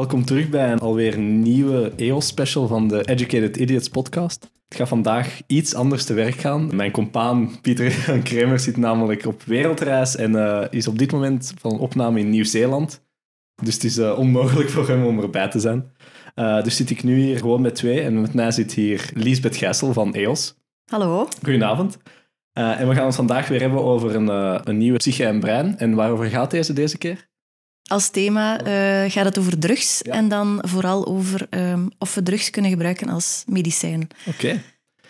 [0.00, 4.50] Welkom terug bij een alweer nieuwe EOS-special van de Educated Idiots podcast.
[4.68, 6.76] Het gaat vandaag iets anders te werk gaan.
[6.76, 11.78] Mijn compaan Pieter Kremer zit namelijk op wereldreis en uh, is op dit moment van
[11.78, 13.04] opname in Nieuw-Zeeland.
[13.62, 15.92] Dus het is uh, onmogelijk voor hem om erbij te zijn.
[16.36, 19.56] Uh, dus zit ik nu hier gewoon met twee en met mij zit hier Liesbeth
[19.56, 20.54] Gijssel van EOS.
[20.90, 21.28] Hallo.
[21.42, 21.98] Goedenavond.
[22.52, 24.28] en we gaan het vandaag weer hebben over een,
[24.68, 25.78] een nieuwe psyche en brein.
[25.78, 27.29] En waarover gaat deze deze keer?
[27.90, 32.50] Als thema uh, gaat het over drugs en dan vooral over um, of we drugs
[32.50, 34.08] kunnen gebruiken als medicijn.
[34.26, 34.62] Oké.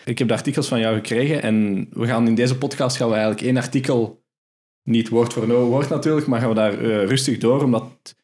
[0.05, 3.13] Ik heb de artikels van jou gekregen en we gaan in deze podcast gaan we
[3.13, 4.23] eigenlijk één artikel,
[4.83, 7.83] niet woord voor woord natuurlijk, maar gaan we daar uh, rustig door, omdat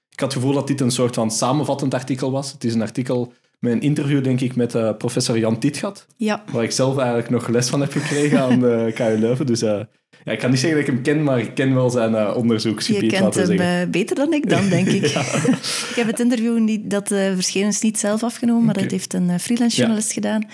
[0.09, 2.51] ik had het gevoel dat dit een soort van samenvattend artikel was.
[2.51, 6.05] Het is een artikel met een interview, denk ik, met uh, professor Jan Tietgat.
[6.15, 6.43] Ja.
[6.51, 9.45] Waar ik zelf eigenlijk nog les van heb gekregen aan de KU Leuven.
[9.45, 9.63] Dus
[10.23, 12.33] ja, ik kan niet zeggen dat ik hem ken, maar ik ken wel zijn uh,
[12.35, 13.11] onderzoeksgebied.
[13.11, 15.03] Je kent hem uh, beter dan ik dan, denk ik.
[15.89, 19.13] ik heb het interview niet, dat uh, verschenen is niet zelf afgenomen, maar dat heeft
[19.13, 20.49] een freelance journalist gedaan.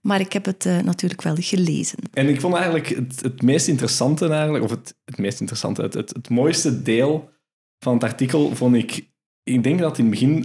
[0.00, 1.98] Maar ik heb het natuurlijk wel gelezen.
[2.12, 5.94] En ik vond eigenlijk het, het meest interessante, eigenlijk, of het, het meest interessante, het,
[5.94, 7.30] het, het mooiste deel
[7.78, 9.10] van het artikel vond ik...
[9.42, 10.40] Ik denk dat in het begin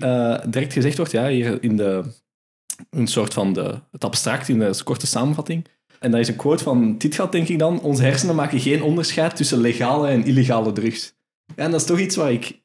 [0.50, 2.04] direct gezegd wordt, ja, hier in de,
[2.90, 5.68] een soort van de, het abstract, in de korte samenvatting
[6.00, 7.82] en dat is een quote van Tietgat, denk ik dan.
[7.82, 11.16] Onze hersenen maken geen onderscheid tussen legale en illegale drugs.
[11.56, 12.62] En dat is toch iets waar ik,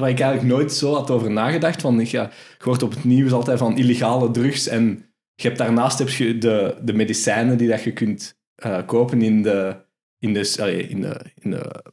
[0.00, 1.80] waar ik eigenlijk nooit zo had over nagedacht.
[1.80, 2.22] Van, ja,
[2.58, 6.38] je hoort op het nieuws altijd van illegale drugs en je hebt daarnaast heb je
[6.38, 9.76] de, de medicijnen die dat je kunt uh, kopen in de,
[10.18, 11.84] in de, in de, in de,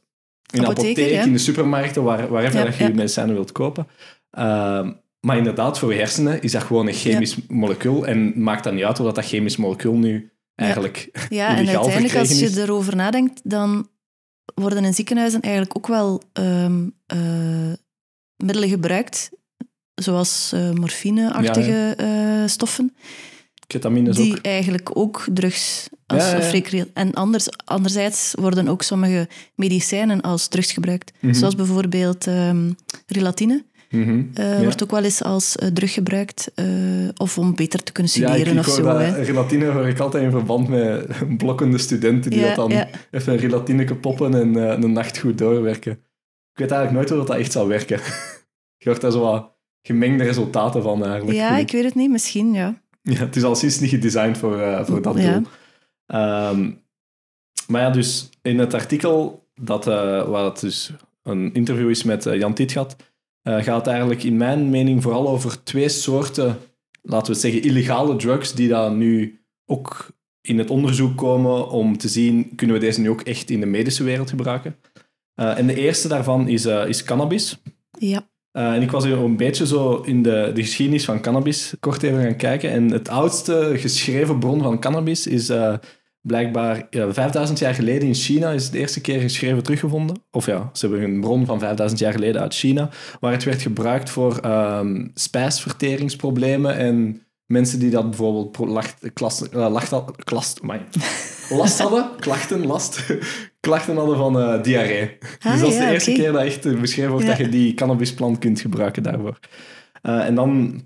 [0.52, 1.22] in de apotheek, ja.
[1.22, 2.88] in de supermarkten, waar, waarever ja, dat je ja.
[2.88, 3.86] je medicijnen wilt kopen.
[4.38, 8.74] Uh, maar inderdaad, voor je hersenen is dat gewoon een chemisch molecuul en maakt dan
[8.74, 10.29] niet uit of dat chemisch molecuul nu
[10.60, 13.88] eigenlijk Ja, en uiteindelijk als je erover nadenkt, dan
[14.54, 17.72] worden in ziekenhuizen eigenlijk ook wel um, uh,
[18.36, 19.30] middelen gebruikt,
[19.94, 22.42] zoals uh, morfine-achtige ja, ja.
[22.42, 22.94] uh, stoffen.
[23.66, 24.44] Ketamine die ook.
[24.44, 26.30] eigenlijk ook drugs als
[26.70, 31.12] ja, En anders, anderzijds worden ook sommige medicijnen als drugs gebruikt.
[31.12, 31.38] Mm -hmm.
[31.38, 32.76] Zoals bijvoorbeeld um,
[33.06, 33.64] relatine.
[33.90, 34.30] Mm -hmm.
[34.38, 34.62] uh, ja.
[34.62, 38.54] Wordt ook wel eens als uh, drug gebruikt, uh, of om beter te kunnen studeren
[38.54, 38.82] ja, of zo.
[38.82, 41.06] Dat, relatine hoor ik altijd in verband met
[41.36, 42.70] blokkende studenten die dat dan
[43.10, 45.92] even een relatineke poppen en een nacht goed doorwerken.
[46.52, 48.00] Ik weet eigenlijk nooit hoe dat echt zal werken.
[48.80, 49.52] je hoort daar zo wat
[49.82, 51.38] gemengde resultaten van eigenlijk.
[51.38, 52.74] Ja, ik weet het niet, misschien, ja.
[53.02, 55.42] Ja, het is al sinds niet gedesigned voor, voor dat doel.
[56.06, 56.82] Um,
[57.66, 62.54] maar ja, dus in het artikel dat, waar het dus een interview is met Jan
[62.54, 62.96] Tietgat,
[63.42, 66.58] uh, gaat eigenlijk in mijn mening vooral over twee soorten,
[67.02, 70.08] laten we zeggen, illegale drugs die dan nu ook
[70.40, 73.66] in het onderzoek komen om te zien, kunnen we deze nu ook echt in de
[73.66, 74.76] medische wereld gebruiken?
[75.40, 77.62] Uh, en de eerste daarvan is, uh, is cannabis.
[77.98, 78.28] Ja.
[78.52, 82.22] en ik was hier een beetje zo in de, de geschiedenis van cannabis kort even
[82.22, 82.70] gaan kijken.
[82.70, 85.52] En het oudste geschreven bron van cannabis is
[86.20, 90.22] blijkbaar ja, 5000 jaar geleden in China is het de eerste keer geschreven teruggevonden.
[90.30, 92.88] Of ja, ze hebben een bron van 5000 jaar geleden uit China,
[93.20, 99.70] waar het werd gebruikt voor um, spijsverteringsproblemen en mensen die dat bijvoorbeeld lacht, klas, uh,
[100.24, 100.80] lacht, my,
[101.60, 103.06] last hadden, klachten, last,
[103.60, 105.18] klachten hadden van uh, diarree.
[105.40, 106.22] Ah, dus dat is ja, de eerste okay.
[106.22, 107.30] keer dat echt beschreven wordt ja.
[107.30, 109.38] dat je die cannabisplant kunt gebruiken daarvoor.
[110.02, 110.82] Uh, en dan,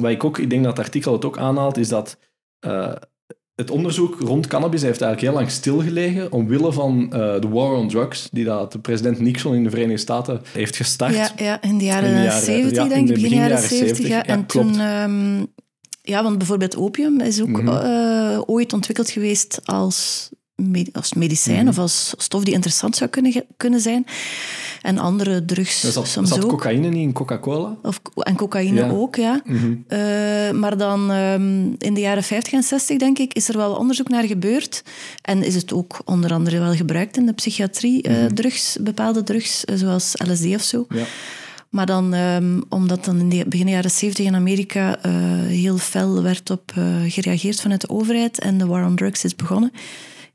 [0.00, 2.18] wat ik ook, ik denk dat het artikel het ook aanhaalt, is dat
[3.58, 7.88] het onderzoek rond cannabis heeft eigenlijk heel lang stilgelegen omwille van uh, de war on
[7.88, 11.14] drugs, die dat de president Nixon in de Verenigde Staten heeft gestart.
[11.14, 13.58] Ja, ja in de jaren, in de jaren 70, ja, denk ik, begin, begin jaren
[13.58, 13.78] 70.
[13.78, 14.24] 70 ja.
[14.24, 15.46] En toen, um,
[16.02, 17.68] ja, want bijvoorbeeld opium is ook mm -hmm.
[17.68, 20.28] uh, ooit ontwikkeld geweest als
[20.92, 21.68] als medicijn mm.
[21.68, 24.06] of als stof die interessant zou kunnen, kunnen zijn.
[24.82, 26.50] En andere drugs er zat, soms zat ook.
[26.50, 27.76] cocaïne niet in Coca-Cola?
[27.82, 28.90] Of, en cocaïne ja.
[28.90, 29.40] ook, ja.
[29.44, 29.84] Mm -hmm.
[29.88, 33.74] uh, maar dan um, in de jaren 50 en 60, denk ik, is er wel
[33.74, 34.82] onderzoek naar gebeurd.
[35.22, 38.24] En is het ook onder andere wel gebruikt in de psychiatrie, mm -hmm.
[38.24, 40.86] uh, drugs, bepaalde drugs, zoals LSD of zo.
[40.88, 41.04] Ja.
[41.68, 44.98] Maar dan, um, omdat dan in de begin jaren 70 in Amerika
[45.46, 46.72] heel fel werd op
[47.06, 49.72] gereageerd vanuit de overheid en de war on drugs is begonnen,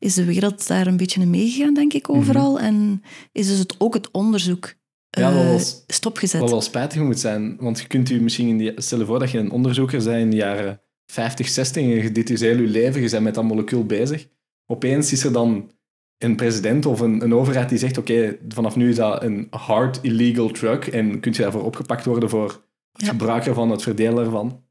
[0.03, 2.51] is de wereld daar een beetje meegegaan, denk ik, overal.
[2.51, 2.65] Mm -hmm.
[2.65, 4.73] En is dus het, ook het onderzoek
[5.09, 6.41] ja, wel, stopgezet.
[6.41, 8.47] Wat wel spijtig moet zijn, want je kunt u misschien...
[8.47, 12.05] In die, stel je voor dat je een onderzoeker bent in de jaren 50, 60
[12.05, 14.27] en dit is heel je leven, je bent met dat molecuul bezig.
[14.65, 15.71] Opeens is er dan
[16.17, 19.47] een president of een, een overheid die zegt oké, okay, vanaf nu is dat een
[19.49, 23.07] hard illegal drug en kunt je daarvoor opgepakt worden voor het ja.
[23.07, 24.63] gebruik ervan, het verdelen ervan.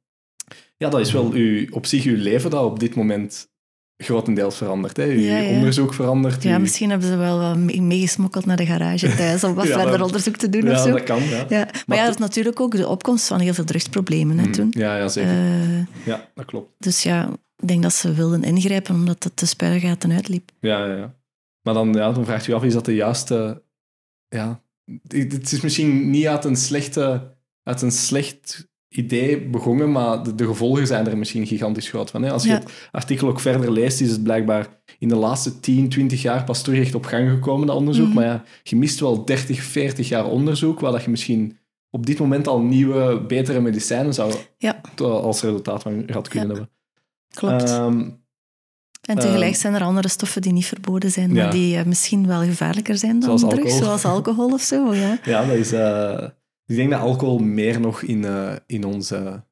[0.77, 3.52] Ja, dat is wel uw, op zich uw leven dat op dit moment
[4.03, 4.97] grotendeels veranderd.
[4.97, 5.03] Hè?
[5.03, 5.49] Je Ja, ja.
[5.57, 6.43] onderzoek verandert.
[6.43, 9.67] Ja, je- misschien hebben ze wel wat mee- meegesmokkeld naar de garage thuis om wat
[9.69, 10.91] Ja, verder dat- onderzoek te doen ja, of zo.
[10.91, 11.23] dat kan.
[11.23, 11.47] Ja.
[11.49, 14.67] Maar, Maar ja, dat is natuurlijk ook de opkomst van heel veel drugsproblemen hè, toen.
[14.71, 15.31] ja, ja zeker.
[15.31, 16.71] Eh, ja, dat klopt.
[16.79, 20.51] dus ja, ik denk dat ze wilden ingrijpen omdat het de spuigaten uitliep.
[20.61, 21.15] Ja, ja, ja.
[21.63, 23.63] Maar dan, ja, dan vraagt u af, is dat de juiste...
[24.29, 24.61] Ja,
[25.09, 30.35] het het is misschien niet uit een, slechte, uit een slecht idee begonnen, maar de,
[30.35, 32.23] de gevolgen zijn er misschien gigantisch groot van.
[32.23, 32.31] Hè?
[32.33, 32.55] Als je Ja.
[32.55, 34.69] het artikel ook verder leest, is het blijkbaar
[34.99, 38.07] in de laatste 10, 20 jaar pas terug echt op gang gekomen, dat onderzoek.
[38.07, 38.15] Mhm.
[38.15, 41.59] Maar ja, je mist wel 30, 40 jaar onderzoek, waar dat je misschien
[41.91, 44.81] op dit moment al nieuwe, betere medicijnen zou Ja.
[44.97, 46.55] als resultaat van had kunnen Ja.
[46.55, 46.71] hebben.
[47.35, 47.63] Klopt.
[47.71, 48.01] Ehm,
[49.03, 52.27] en tegelijk ehm, zijn er andere stoffen die niet verboden zijn, maar die eh, misschien
[52.27, 53.85] wel gevaarlijker zijn dan Zoals drugs, alcohol.
[53.85, 54.95] zoals alcohol of zo.
[54.95, 55.19] Ja.
[55.25, 55.73] Ja, dat is...
[55.73, 56.29] eh,
[56.67, 59.45] ik denk dat alcohol meer nog in, eh, in onze...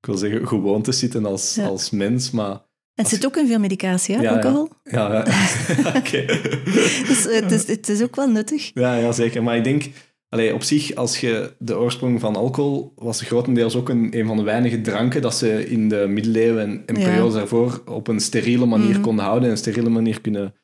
[0.00, 1.66] Ik wil zeggen, gewoontes zitten als, Ja.
[1.66, 2.64] als mens, maar...
[2.94, 4.68] Het zit ook in veel medicatie, hè, Ja, alcohol.
[4.82, 5.20] Ja, ja.
[6.00, 6.24] oké.
[7.08, 8.70] Dus eh, het, is, het is ook wel nuttig.
[8.74, 9.42] ja, ja, zeker.
[9.42, 9.84] Maar ik denk,
[10.28, 14.36] allee, op zich, als je de oorsprong van alcohol was grotendeels ook een, een van
[14.36, 17.04] de weinige dranken dat ze in de middeleeuwen en, en Ja.
[17.08, 19.00] periodes daarvoor op een steriele manier Mhm.
[19.00, 20.54] konden houden en een steriele manier kunnen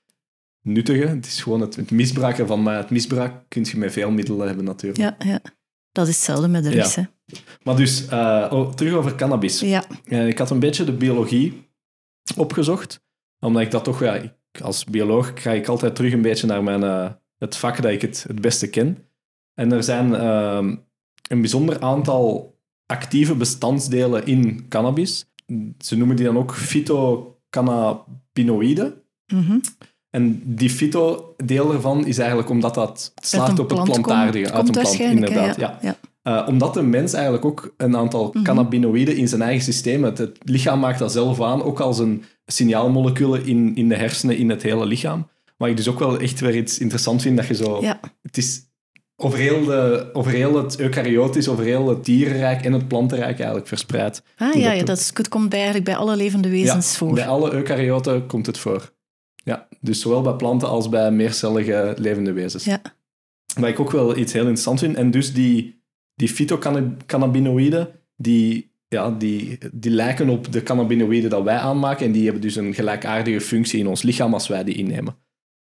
[0.62, 1.08] nuttigen.
[1.08, 4.46] Het is gewoon het, het misbruik ervan, maar het misbruik kun je met veel middelen
[4.46, 5.00] hebben natuurlijk.
[5.00, 5.40] Ja, ja.
[5.92, 6.94] Dat is hetzelfde met drugs.
[6.94, 7.10] Ja.
[7.26, 7.36] Hè.
[7.62, 9.60] Maar dus, eh, oh, terug over cannabis.
[9.60, 9.84] Ja.
[10.04, 11.68] Eh, ik had een beetje de biologie
[12.36, 13.02] opgezocht,
[13.40, 14.32] omdat ik dat toch, ja, ik-
[14.62, 18.02] als bioloog ga ik altijd terug een beetje naar mijn, eh, het vak dat ik
[18.02, 18.98] het, het beste ken.
[19.54, 20.76] En er zijn ehm,
[21.30, 22.54] een bijzonder aantal
[22.86, 25.26] actieve bestandsdelen in cannabis.
[25.78, 29.02] Ze noemen die dan ook fytocannabinoïden.
[29.26, 29.58] Mhm.
[30.12, 34.44] En die fyto-deel ervan is eigenlijk omdat dat slaat op het plant plantaardige.
[34.44, 35.56] komt- uit een plant, inderdaad.
[35.56, 35.78] ja.
[35.82, 35.96] ja.
[36.22, 38.44] Eh, omdat de mens eigenlijk ook een aantal Mhm.
[38.44, 40.18] cannabinoïden in zijn eigen systeem heeft.
[40.18, 44.50] Het lichaam maakt dat zelf aan, ook als een signaalmoleculen in, in de hersenen, in
[44.50, 45.28] het hele lichaam.
[45.56, 47.78] Maar ik dus ook wel echt weer iets interessant vind dat je zo...
[47.80, 48.00] Ja.
[48.22, 48.60] Het is
[49.16, 53.68] over heel, de, over heel het eukaryotisch, over heel het dierenrijk en het plantenrijk eigenlijk
[53.68, 54.22] verspreid.
[54.36, 57.14] Ah ja, dat ja dat is, het komt bij, eigenlijk bij alle levende wezens voor.
[57.14, 58.92] Bij alle eukaryoten komt het voor.
[59.82, 62.64] Dus zowel bij planten als bij meercellige levende wezens.
[62.64, 62.82] Ja.
[63.60, 64.96] Wat ik ook wel iets heel interessant vind.
[64.96, 65.82] En dus die,
[66.14, 72.06] die fytocannabinoïden, die, ja, die, die lijken op de cannabinoïden dat wij aanmaken.
[72.06, 75.16] En die hebben dus een gelijkaardige functie in ons lichaam als wij die innemen.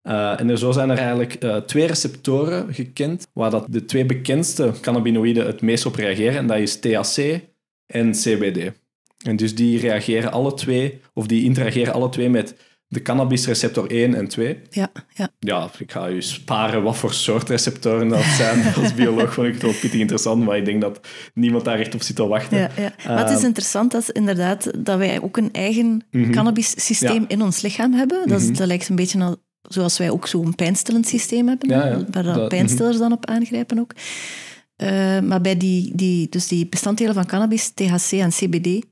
[0.01, 4.05] Eh, en er, zo zijn er eigenlijk eh, twee receptoren gekend, waar dat de twee
[4.05, 6.37] bekendste cannabinoïden het meest op reageren.
[6.37, 7.39] En dat is THC
[7.85, 8.71] en CBD.
[9.25, 12.55] En dus die reageren alle twee, of die interageren alle twee met
[12.89, 14.59] de cannabisreceptor 1 en 2.
[14.69, 15.29] Ja, ja.
[15.39, 18.73] Ja, ik ga u sparen wat voor soort receptoren dat zijn.
[18.83, 21.95] Als bioloog vond ik het wel pittig interessant, maar ik denk dat niemand daar echt
[21.95, 22.57] op zit te wachten.
[22.57, 22.93] Ja, ja.
[23.07, 26.31] Maar het is Ehm, interessant dat, inderdaad, dat wij ook een eigen Mhm.
[26.31, 27.27] cannabis-systeem Ja.
[27.27, 28.27] in ons lichaam hebben.
[28.27, 28.57] Dat, is, Mhm.
[28.57, 32.97] dat lijkt een beetje al, zoals wij ook zo'n pijnstillend systeem hebben, waar dat pijnstillers
[32.97, 33.91] dan op aangrijpen ook.
[34.75, 38.85] Eh, maar bij die, die, dus die bestanddelen van cannabis, THC en CBD,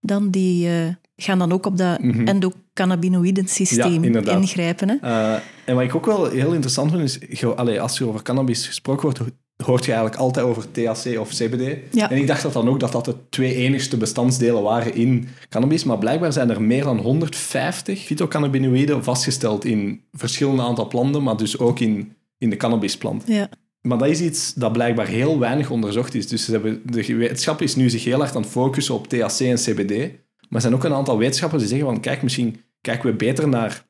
[0.00, 0.74] dan die, eh,
[1.16, 2.26] gaan dan ook op dat Mhm.
[2.74, 4.88] Endocannabinoïden-systeem Ja, ingrijpen.
[4.88, 4.96] Hè?
[5.00, 8.66] Eh, en wat ik ook wel heel interessant vind, is, allee, als er over cannabis
[8.66, 9.20] gesproken wordt,
[9.64, 11.78] hoort je eigenlijk altijd over THC of CBD.
[11.90, 12.10] Ja.
[12.10, 15.84] En ik dacht dat dan ook dat dat de twee enigste bestandsdelen waren in cannabis,
[15.84, 21.58] maar blijkbaar zijn er meer dan 150 fytocannabinoïden vastgesteld in verschillende aantal planten, maar dus
[21.58, 23.22] ook in, in de cannabisplant.
[23.26, 23.48] Ja.
[23.80, 26.28] Maar dat is iets dat blijkbaar heel weinig onderzocht is.
[26.28, 29.40] Dus ze hebben, de wetenschap is nu zich heel hard aan het focussen op THC
[29.40, 30.10] en CBD.
[30.52, 33.48] Maar er zijn ook een aantal wetenschappers die zeggen van kijk, misschien kijken we beter
[33.48, 33.86] naar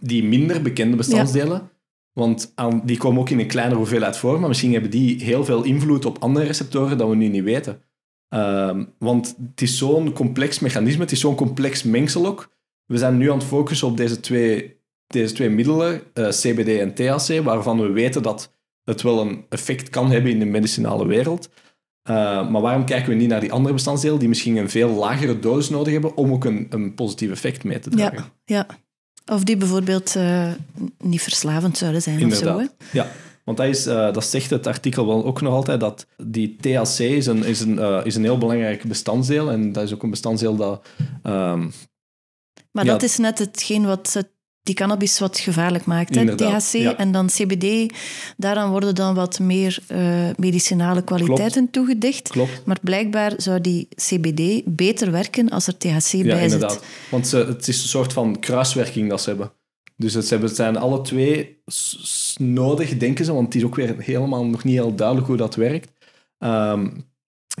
[0.00, 1.70] die minder bekende bestandsdelen.
[2.12, 5.44] Want aan, die komen ook in een kleinere hoeveelheid voor, maar misschien hebben die heel
[5.44, 7.82] veel invloed op andere receptoren dat we nu niet weten.
[8.28, 12.54] Ehm, want het is zo'n complex mechanisme, het is zo'n complex mengsel ook.
[12.86, 16.94] We zijn nu aan het focussen op deze twee, deze twee middelen, eh, CBD en
[16.94, 18.54] THC, waarvan we weten dat
[18.84, 21.50] het wel een effect kan hebben in de medicinale wereld.
[22.10, 25.38] Uh, maar waarom kijken we niet naar die andere bestandsdelen die misschien een veel lagere
[25.38, 28.24] dosis nodig hebben om ook een, een positief effect mee te dragen?
[28.44, 28.66] Ja, ja.
[29.34, 30.50] Of die bijvoorbeeld uh,
[30.98, 32.56] niet verslavend zouden zijn Inderdaad.
[32.56, 32.68] of zo.
[32.88, 32.98] Hè?
[32.98, 33.08] Ja,
[33.44, 36.98] want dat, is, uh, dat zegt het artikel wel ook nog altijd, dat die THC
[36.98, 39.50] is een, is een, is een heel belangrijk bestandsdeel.
[39.50, 40.86] En dat is ook een bestandsdeel dat...
[41.24, 41.72] Um,
[42.72, 44.28] maar ja, dat is net hetgeen wat het
[44.66, 46.14] die cannabis wat gevaarlijk maakt.
[46.14, 46.34] Hè?
[46.34, 46.96] THC ja.
[46.96, 47.94] en dan CBD,
[48.36, 49.98] daaraan worden dan wat meer uh,
[50.36, 51.72] medicinale kwaliteiten Klopt.
[51.72, 52.28] toegedicht.
[52.28, 52.62] Klopt.
[52.64, 56.72] Maar blijkbaar zou die CBD beter werken als er THC ja, bij inderdaad.
[56.72, 56.82] zit.
[57.10, 59.52] Want ze, het is een soort van kruiswerking dat ze hebben.
[59.96, 61.62] Dus het, zijn alle twee
[62.36, 65.54] nodig, denken ze, want het is ook weer helemaal nog niet heel duidelijk hoe dat
[65.54, 65.92] werkt.
[66.38, 67.04] Um,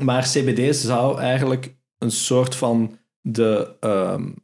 [0.00, 3.76] maar CBD zou eigenlijk een soort van de...
[3.80, 4.34] Um,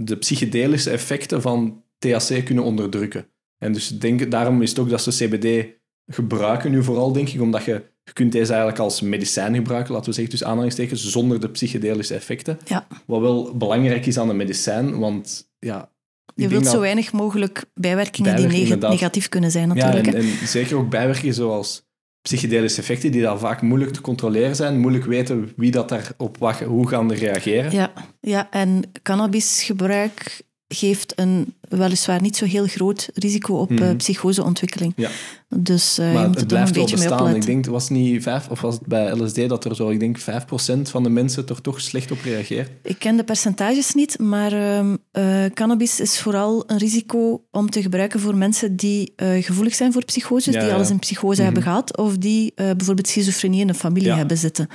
[0.00, 3.26] de psychedelische effecten van THC kunnen onderdrukken.
[3.58, 5.76] En dus denk, daarom is het ook dat ze CBD
[6.06, 7.72] gebruiken nu vooral, denk ik, omdat je,
[8.04, 12.14] je kunt deze eigenlijk als medicijn gebruiken, laten we zeggen, dus aanhalingstekens, zonder de psychedelische
[12.14, 12.58] effecten.
[12.64, 12.86] Ja.
[13.06, 15.92] Wat wel belangrijk is aan een medicijn, want ja...
[16.34, 20.06] Je wilt zo weinig mogelijk bijwerkingen die neg- negatief kunnen zijn, Ja, natuurlijk.
[20.06, 20.40] en, hè.
[20.40, 21.86] en zeker ook bijwerkingen zoals
[22.22, 26.60] psychedelische effecten, die dan vaak moeilijk te controleren zijn, moeilijk weten wie dat daarop wacht,
[26.60, 27.72] hoe gaan er reageren.
[27.72, 33.82] Ja, ja, en cannabisgebruik geeft een weliswaar niet zo heel groot risico op Mhm.
[33.82, 34.92] eh, psychoseontwikkeling.
[34.96, 35.10] Ja.
[35.56, 37.34] Dus eh, je maar moet er het een blijft wel beetje mee bestaan.
[37.34, 40.00] Ik denk, het was niet vijf, of was het bij LSD dat er zo, ik
[40.00, 42.70] denk 5% van de mensen er toch slecht op reageert.
[42.82, 47.82] Ik ken de percentages niet, maar ehm, eh, cannabis is vooral een risico om te
[47.82, 50.74] gebruiken voor mensen die gevoelig zijn voor psychoses, Ja, die ja.
[50.74, 54.68] alles in psychose hebben gehad, of die bijvoorbeeld schizofrenie in een familie hebben zitten.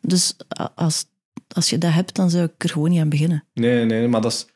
[0.00, 0.36] Dus
[0.74, 1.04] als,
[1.48, 3.44] als je dat hebt, dan zou ik er gewoon niet aan beginnen.
[3.54, 4.46] Nee, nee, maar dat is,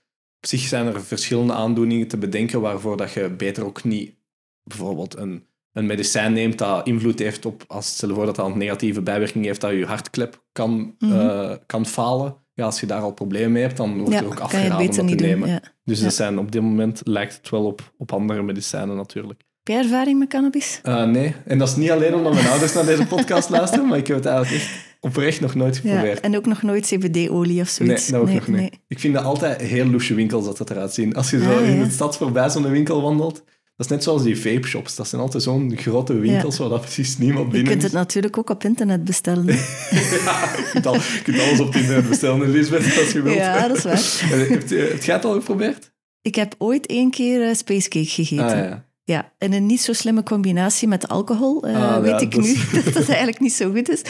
[0.40, 4.14] op zich zijn er verschillende aandoeningen te bedenken waarvoor dat je beter ook niet
[4.62, 8.59] bijvoorbeeld een, een medicijn neemt dat invloed heeft op, als stel voor dat dat een
[8.59, 11.12] negatieve bijwerking heeft, dat je hartklep kan, Mhm.
[11.20, 12.37] eh, kan falen.
[12.54, 14.97] Ja, als je daar al problemen mee hebt, dan wordt ja, er ook afgeraden om
[14.97, 15.26] dat te doen.
[15.26, 15.49] nemen.
[15.49, 15.61] Ja.
[15.85, 16.04] Dus Ja.
[16.04, 19.42] dat zijn, op dit moment lijkt het wel op, op andere medicijnen natuurlijk.
[19.62, 20.81] Heb jij ervaring met cannabis?
[20.83, 23.99] Eh, nee, en dat is niet alleen omdat mijn ouders naar deze podcast luisteren, maar
[23.99, 26.21] ik heb het eigenlijk echt oprecht nog nooit Ja, geprobeerd.
[26.21, 28.07] en ook nog nooit CBD-olie of Nee, zoiets.
[28.09, 28.57] dat ook nog niet.
[28.57, 28.71] nee.
[28.88, 31.14] Ik vind dat altijd heel loesje winkels dat het eruit zien.
[31.14, 31.85] Als je zo Ah, in ja.
[31.85, 33.35] de stad voorbij zo'n winkel wandelt,
[33.76, 34.95] dat is net zoals die vape shops.
[34.97, 37.97] Dat zijn altijd zo'n grote winkels waar dat precies niemand Je binnen kunt het is.
[37.99, 39.45] natuurlijk ook op internet bestellen.
[39.55, 39.57] Ja,
[40.57, 43.37] je kunt, al- je kunt alles op internet bestellen, Lisbeth, als je wilt.
[43.37, 44.31] ja, dat is waar.
[44.40, 45.93] Eh, Heb je heb jij het al geprobeerd?
[46.23, 48.71] Ik heb ooit één keer eh, spacecake gegeten.
[48.73, 48.79] Ah,
[49.11, 49.33] ja.
[49.38, 51.62] en een niet zo slimme combinatie met alcohol.
[51.67, 54.02] eh, Ah, ja, weet ik dat nu dat het eigenlijk niet zo goed is.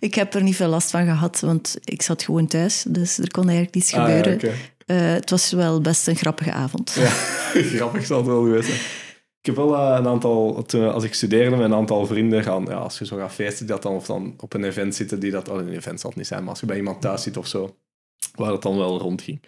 [0.00, 2.84] Ik heb er niet veel last van gehad, want ik zat gewoon thuis.
[2.88, 4.52] Dus er kon eigenlijk niets Ah, ja, gebeuren.
[4.86, 6.92] Eh, het was wel best een grappige avond.
[6.98, 7.10] Ja,
[7.76, 8.80] grappig zal het wel geweest zijn.
[9.40, 12.64] Ik heb wel eh, een aantal, toen- als ik studeerde, met een aantal vrienden gaan,
[12.68, 15.30] ja, als je zo gaat feesten, dat dan, of dan op een event zitten, die
[15.30, 17.36] dat, oh, een event zal het niet zijn, maar als je bij iemand thuis zit
[17.36, 17.76] of zo,
[18.34, 19.40] waar het dan wel rondging.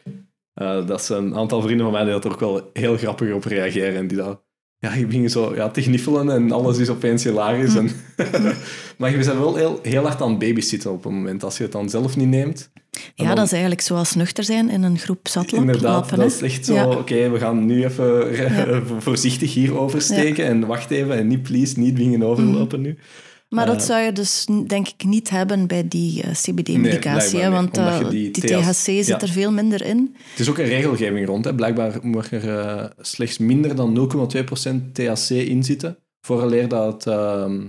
[0.54, 3.32] Eh, dat zijn een aantal vrienden van mij die dat er ook wel heel grappig
[3.32, 4.42] op reageren en die dat,
[4.82, 7.74] ja, je ging zo ja, te gniffelen en alles is opeens hilarisch.
[7.74, 7.90] En
[8.98, 11.62] maar je bent wel heel, heel hard aan het babysitten op een moment, als je
[11.62, 12.70] het dan zelf niet neemt.
[13.14, 16.42] Ja, dan- dat is eigenlijk zoals nuchter zijn in een groep zatlap, Inderdaad, dat is
[16.42, 16.86] echt zo, Ja.
[16.88, 18.22] oké, we gaan nu even
[19.02, 22.98] voorzichtig hier oversteken en wacht even en niet, please, niet dingen overlopen nu.
[23.52, 27.48] Maar dat Eh, zou je dus denk ik niet hebben bij die eh, Nee, CBD-medicatie.
[27.48, 29.20] want eh, die die, THC zit ja.
[29.20, 30.16] er veel minder in.
[30.30, 31.44] Het is ook een regelgeving rond.
[31.44, 31.54] Hè.
[31.54, 37.66] Blijkbaar mag er slechts minder dan 0,2% THC in zitten, vooraleer dat het ehm,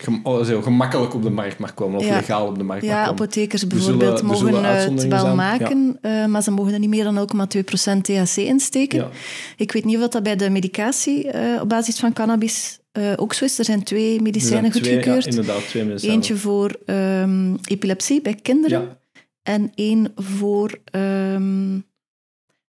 [0.00, 2.16] gem- oh, zo, gemakkelijk op de markt mag komen, of Ja.
[2.16, 3.20] legaal op de markt Ja, mag komen.
[3.22, 4.64] apothekers Er bijvoorbeeld zullen- mogen
[4.94, 5.98] het wel maken,
[6.30, 8.98] maar ze mogen er niet meer dan 0,2% THC insteken.
[8.98, 9.08] Ja.
[9.56, 11.26] Ik weet niet of dat bij de medicatie
[11.60, 13.58] op basis van cannabis eh, ook zo is.
[13.58, 15.26] Er zijn twee medicijnen zijn twee, ja, goedgekeurd.
[15.26, 16.16] inderdaad, twee medicijnen.
[16.16, 18.98] Eentje voor ehm, epilepsie bij kinderen Ja,
[19.42, 20.78] en één voor...
[20.84, 21.78] ehm,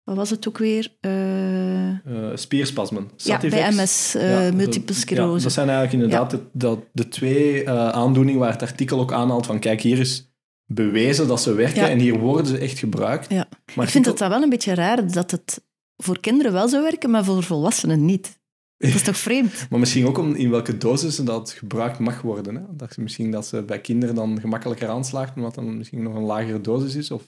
[0.03, 0.97] wat was het ook weer?
[0.99, 3.09] Eh, spierspasmen.
[3.17, 5.43] ja, bij MS, Ja, multiple sclerose.
[5.43, 9.81] Dat zijn eigenlijk inderdaad de, de twee aandoeningen waar het artikel ook aanhaalt van kijk,
[9.81, 10.33] hier is
[10.65, 13.29] bewezen dat ze werken en hier worden ze echt gebruikt.
[13.29, 13.47] Ja.
[13.75, 15.63] Maar ik vind het dan wel een beetje raar dat het
[15.97, 18.38] voor kinderen wel zou werken, maar voor volwassenen niet.
[18.79, 19.53] Dat is toch vreemd?
[19.69, 22.55] Maar misschien ook om in welke dosis dat gebruikt mag worden.
[22.55, 22.61] Hè?
[22.71, 26.23] Dat ze misschien dat ze bij kinderen dan gemakkelijker aanslaagt, omdat dan misschien nog een
[26.23, 27.23] lagere dosis is, of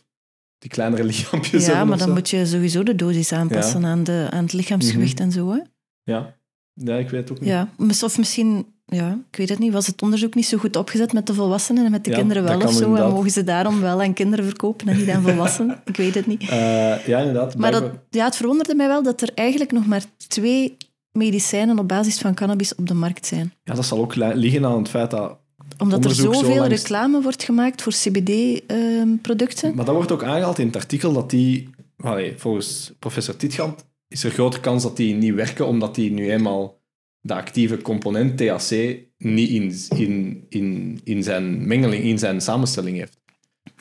[0.58, 2.14] die kleinere lichaampjes Ja, maar dan zo.
[2.14, 5.24] moet je sowieso de dosis aanpassen aan, de, aan het lichaamsgewicht Mhm.
[5.24, 5.52] en zo.
[5.52, 5.60] Hè?
[6.04, 6.36] Ja.
[6.74, 7.50] ja, ik weet het ook niet.
[7.50, 7.70] Ja,
[8.04, 11.28] of misschien, ja, ik weet het niet, was het onderzoek niet zo goed opgezet met
[11.28, 12.96] de volwassenen en met de Ja, kinderen wel of zo?
[12.96, 15.82] En mogen ze daarom wel aan kinderen verkopen en niet aan volwassenen?
[15.86, 16.42] Ik weet het niet.
[16.42, 17.56] Eh, ja, inderdaad.
[17.58, 20.78] Maar dat, ja, het verwonderde mij wel dat er eigenlijk nog maar twee
[21.12, 23.54] medicijnen op basis van cannabis op de markt zijn.
[23.64, 25.40] ja, dat zal ook li- liggen aan het feit dat...
[25.78, 29.76] Omdat er zo zoveel langs- reclame wordt gemaakt voor CBD-producten.
[29.76, 31.70] Maar dat wordt ook aangehaald in het artikel dat die...
[31.98, 36.32] allee, volgens professor Tietgant is er grote kans dat die niet werken, omdat die nu
[36.32, 36.80] eenmaal
[37.20, 43.20] de actieve component THC niet in, in, in, in zijn mengeling, in zijn samenstelling heeft.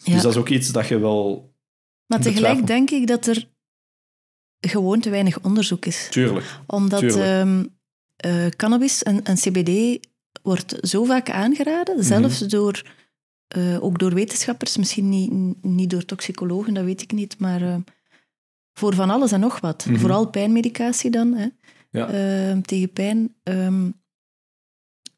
[0.04, 0.12] Ja.
[0.12, 1.52] Dus dat is ook iets dat je wel...
[2.06, 3.49] maar tegelijk denk ik dat er
[4.60, 6.06] gewoon te weinig onderzoek is.
[6.10, 6.46] Tuurlijk.
[6.66, 7.22] Omdat Tuurlijk.
[7.24, 7.64] ehm,
[8.16, 9.98] eh, cannabis en, en CBD
[10.42, 12.04] wordt zo vaak aangeraden, Mhm.
[12.04, 12.82] zelfs door,
[13.48, 17.76] eh, ook door wetenschappers, misschien niet, niet door toxicologen, dat weet ik niet, maar eh,
[18.74, 19.86] voor van alles en nog wat.
[19.86, 19.98] Mhm.
[19.98, 21.46] Vooral pijnmedicatie dan, hè,
[21.90, 22.08] Ja.
[22.08, 23.34] ehm, tegen pijn.
[23.42, 23.88] ehm,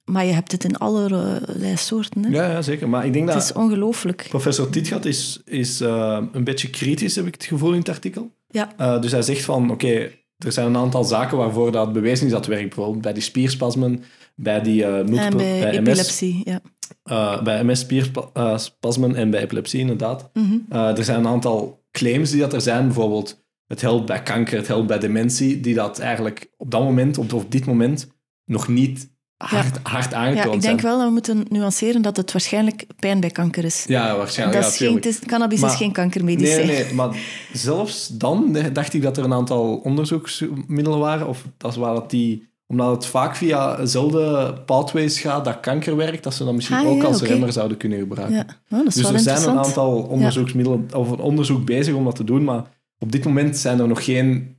[0.04, 2.24] Maar je hebt het in allerlei soorten.
[2.24, 2.30] Hè?
[2.30, 2.88] Ja, ja, zeker.
[2.88, 4.26] Maar ik denk Het dat is ongelooflijk.
[4.28, 8.30] professor Tietgat is, is eh, een beetje kritisch, heb ik het gevoel, in het artikel.
[8.52, 12.26] Ja, Eh, dus hij zegt van, oké, er zijn een aantal zaken waarvoor dat bewezen
[12.26, 12.68] is dat het werkt.
[12.74, 14.02] Bijvoorbeeld bij die spierspasmen,
[14.34, 16.40] bij die en bij, MS, epilepsie.
[16.44, 16.60] Ja.
[17.04, 20.30] eh, bij MS-spierspasmen en bij epilepsie, inderdaad.
[20.32, 20.56] Mhm.
[20.78, 24.66] Er zijn een aantal claims die dat er zijn, bijvoorbeeld het helpt bij kanker, het
[24.66, 28.08] helpt bij dementie, die dat eigenlijk op dat moment, op, op dit moment,
[28.44, 29.10] nog niet
[29.48, 30.76] hard, hard ja, aangetoond ik zijn.
[30.76, 33.84] denk wel dat we moeten nuanceren dat het waarschijnlijk pijn bij kanker is.
[33.88, 34.62] Ja, waarschijnlijk.
[34.62, 36.66] dat ja, is geen, is- cannabis Maar- is geen kankermedicijn.
[36.66, 37.16] nee, nee, maar
[37.52, 42.48] zelfs dan dacht ik dat er een aantal onderzoeksmiddelen waren, of dat waren dat die,
[42.66, 46.86] omdat het vaak via dezelfde pathways gaat dat kanker werkt, dat ze dat misschien Ah,
[46.86, 48.36] ook ja, als remmer zouden kunnen gebruiken.
[48.36, 52.04] Ja, oh, dat is Dus er zijn een aantal onderzoeksmiddelen, of een onderzoek bezig om
[52.04, 52.64] dat te doen, maar
[52.98, 54.56] op dit moment zijn er nog geen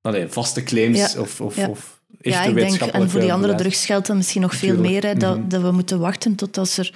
[0.00, 1.68] allee, vaste claims Ja, of, of, ja.
[1.68, 5.06] of Ja, ik denk, en voor die andere drugs geldt dat misschien nog veel meer.
[5.06, 5.48] Hè, dat, Mhm.
[5.48, 6.94] dat we moeten wachten tot als er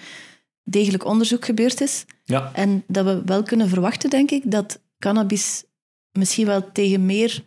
[0.64, 2.04] degelijk onderzoek gebeurd is.
[2.24, 5.64] Ja, En dat we wel kunnen verwachten, denk ik, dat cannabis
[6.12, 7.44] misschien wel tegen meer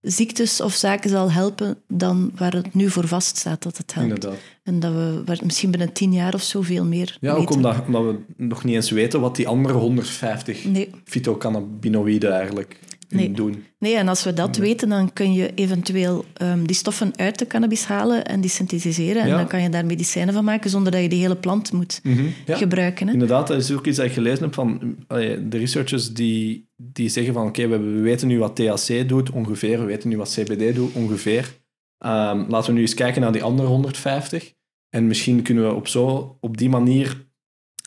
[0.00, 4.08] ziektes of zaken zal helpen dan waar het nu voor vaststaat dat het helpt.
[4.14, 4.38] inderdaad.
[4.62, 7.86] En dat we waar- misschien binnen tien jaar of zo veel meer Ja, ook omdat
[7.86, 10.90] we nog niet eens weten wat die andere 150 Nee.
[11.04, 12.78] fytocannabinoïden eigenlijk
[13.16, 13.32] Nee.
[13.32, 13.64] doen.
[13.78, 17.46] nee, en als we dat weten, dan kun je eventueel ehm, die stoffen uit de
[17.46, 19.22] cannabis halen en die synthetiseren.
[19.22, 19.36] En Ja.
[19.36, 22.00] dan kan je daar medicijnen van maken zonder dat je die hele plant moet
[22.46, 22.56] Ja.
[22.56, 23.06] gebruiken.
[23.06, 23.12] Hè?
[23.12, 27.08] Inderdaad, dat is ook iets dat ik gelezen heb van allee, de researchers die, die
[27.08, 30.32] zeggen van oké, we, we weten nu wat THC doet ongeveer, we weten nu wat
[30.40, 31.52] CBD doet ongeveer.
[31.98, 34.52] Ehm, laten we nu eens kijken naar die andere 150.
[34.90, 37.26] En misschien kunnen we op, zo, op die manier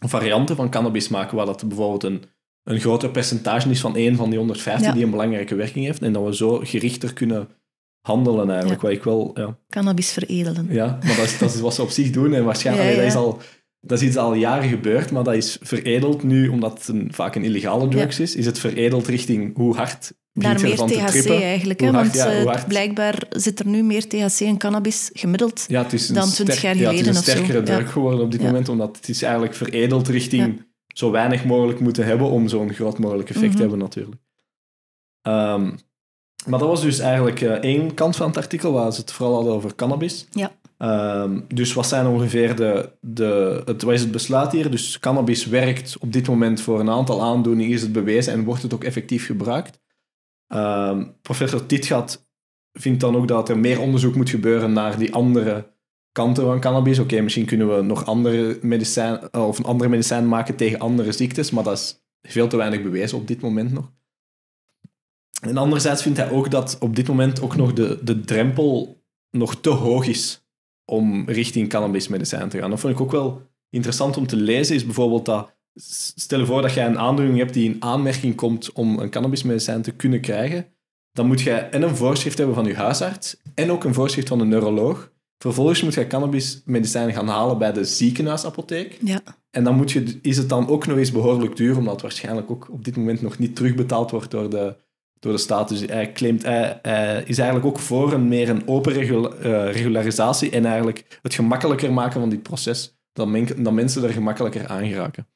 [0.05, 2.24] varianten van cannabis maken waar dat bijvoorbeeld een,
[2.67, 4.93] een groter percentage is van één van die 150 Ja.
[4.93, 6.01] die een belangrijke werking heeft.
[6.01, 7.47] En dat we zo gerichter kunnen
[8.01, 8.81] handelen eigenlijk.
[8.81, 8.88] Ja.
[8.88, 9.31] Wat ik wel...
[9.33, 10.67] Ja, Cannabis veredelen.
[10.71, 12.33] ja, maar dat is, dat is wat ze op zich doen.
[12.33, 13.39] En waarschijnlijk, dat is al...
[13.81, 17.36] Dat is iets al jaren gebeurd, maar dat is veredeld nu, omdat het een, vaak
[17.36, 21.41] een illegale drugs is, is het veredeld richting hoe hard meer THC trippen.
[21.41, 21.79] eigenlijk.
[21.79, 21.86] Hè?
[21.89, 25.65] hard, Want ja, eh, blijkbaar zit er nu meer THC in cannabis gemiddeld.
[25.67, 27.63] Ja, dan 20 sterk- jaar ja, het is geleden een sterkere Ja.
[27.63, 30.67] drug geworden op dit moment, omdat het is eigenlijk veredeld richting
[30.98, 33.55] zo weinig mogelijk moeten hebben om zo'n groot mogelijk effect Mhm.
[33.55, 34.22] te hebben natuurlijk.
[35.22, 35.64] Ehm,
[36.46, 39.36] maar dat was dus eigenlijk eh, één kant van het artikel, waar ze het vooral
[39.36, 40.27] hadden over cannabis.
[40.31, 40.51] Ja.
[40.77, 44.72] Ehm, dus wat zijn ongeveer de, de het, wat is het besluit hier?
[44.72, 48.62] Dus cannabis werkt op dit moment voor een aantal aandoeningen, is het bewezen en wordt
[48.62, 49.79] het ook effectief gebruikt.
[50.48, 52.27] Ehm, professor Tietgat
[52.74, 55.75] vindt dan ook dat er meer onderzoek moet gebeuren naar die andere
[56.18, 57.00] kanten van cannabis.
[57.00, 61.12] Oké, misschien kunnen we nog andere medicijn, eh, of een andere medicijn maken tegen andere
[61.12, 63.92] ziektes, maar dat is veel te weinig bewezen op dit moment nog.
[65.42, 69.56] En anderzijds vindt hij ook dat op dit moment ook nog de, de drempel nog
[69.56, 70.46] te hoog is
[70.86, 72.70] om richting cannabismedicijn te gaan.
[72.70, 75.56] Dat vond ik ook wel interessant om te lezen, is bijvoorbeeld dat...
[76.16, 79.82] Stel je voor dat jij een aandoening hebt die in aanmerking komt om een cannabismedicijn
[79.82, 80.68] te kunnen krijgen,
[81.12, 84.40] dan moet jij en een voorschrift hebben van je huisarts en ook een voorschrift van
[84.40, 85.12] een neuroloog.
[85.37, 88.97] Vervolgens moet je cannabismedicijn gaan halen bij de ziekenhuisapotheek.
[89.01, 89.21] Ja.
[89.51, 92.51] En dan moet je, is het dan ook nog eens behoorlijk duur, omdat het waarschijnlijk
[92.51, 94.75] ook op dit moment nog niet terugbetaald wordt door de,
[95.19, 95.69] door de staat.
[95.69, 99.71] Dus hij, claimt, hij, hij is eigenlijk ook voor een meer een open regula- eh,
[99.71, 104.67] regularisatie en eigenlijk het gemakkelijker maken van dit proces, dat, men, dat mensen er gemakkelijker
[104.67, 105.27] aan geraken.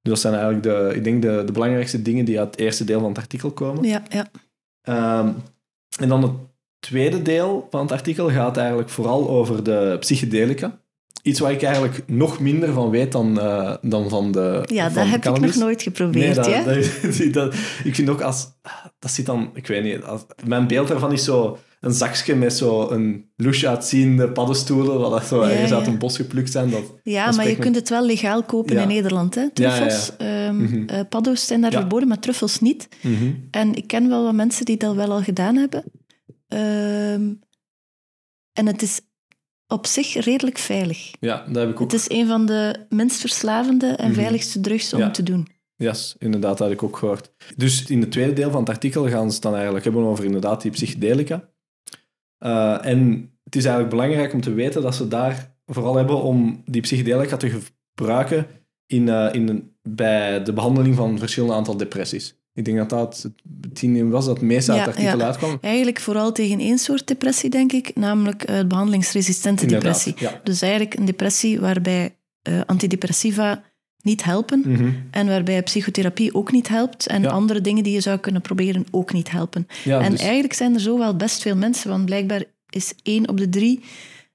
[0.00, 2.84] Dus dat zijn eigenlijk de, ik denk de, de belangrijkste dingen die uit het eerste
[2.84, 3.84] deel van het artikel komen.
[3.84, 4.26] Ja, ja.
[4.80, 5.32] Ehm,
[5.98, 6.32] en dan het
[6.84, 10.82] tweede deel van het artikel gaat eigenlijk vooral over de psychedelica.
[11.22, 14.94] Iets waar ik eigenlijk nog minder van weet dan, eh, dan van de ja van
[15.02, 15.48] dat heb cannabis.
[15.50, 16.36] ik nog nooit geprobeerd.
[16.46, 18.46] Nee, dat, dat, dat- ik vind ook als...
[18.98, 19.50] Dat zit dan...
[19.54, 20.02] Ik weet niet.
[20.02, 25.10] Als, mijn beeld daarvan is zo een zakje met zo een louche uitziende paddenstoelen, wat
[25.10, 26.70] dat zo Ja, ergens uit een bos geplukt zijn.
[26.70, 28.82] Dat, Ja, maar je me- kunt het wel legaal kopen Ja.
[28.82, 29.34] in Nederland.
[29.34, 29.50] Hè?
[29.50, 30.50] Truffels, eh,
[31.08, 32.88] paddo's zijn daar verboden, maar truffels niet.
[33.02, 33.30] Mhm.
[33.50, 35.84] En ik ken wel wat mensen die dat wel al gedaan hebben.
[36.54, 37.32] Ehm,
[38.52, 39.00] en het is
[39.66, 41.10] op zich redelijk veilig.
[41.20, 41.90] Ja, dat heb ik ook.
[41.92, 44.20] Het is een van de minst verslavende en Mhm.
[44.20, 45.10] veiligste drugs om Ja.
[45.10, 45.48] te doen.
[45.76, 47.32] Yes, inderdaad, dat had ik ook gehoord.
[47.56, 50.24] Dus in het tweede deel van het artikel gaan ze het dan eigenlijk hebben over
[50.24, 51.48] inderdaad die psychedelica.
[52.38, 56.62] Eh, en het is eigenlijk belangrijk om te weten dat ze daar vooral hebben om
[56.64, 57.50] die psychedelica te
[57.94, 58.46] gebruiken
[58.86, 62.34] in, eh, in, bij de behandeling van verschillende aantal depressies.
[62.54, 65.24] Ik denk dat dat het tien was dat het meest uit Ja, het artikel ja.
[65.24, 65.58] uitkwam.
[65.60, 70.28] Eigenlijk vooral tegen één soort depressie, denk ik, namelijk eh, behandelingsresistente Inderdaad, depressie.
[70.28, 70.40] ja.
[70.44, 73.62] Dus eigenlijk een depressie waarbij eh, antidepressiva
[74.02, 74.90] niet helpen Mhm.
[75.10, 79.12] en waarbij psychotherapie ook niet helpt en andere dingen die je zou kunnen proberen ook
[79.12, 79.66] niet helpen.
[79.84, 83.28] Ja, en dus- eigenlijk zijn er zo wel best veel mensen, want blijkbaar is één
[83.28, 83.80] op de drie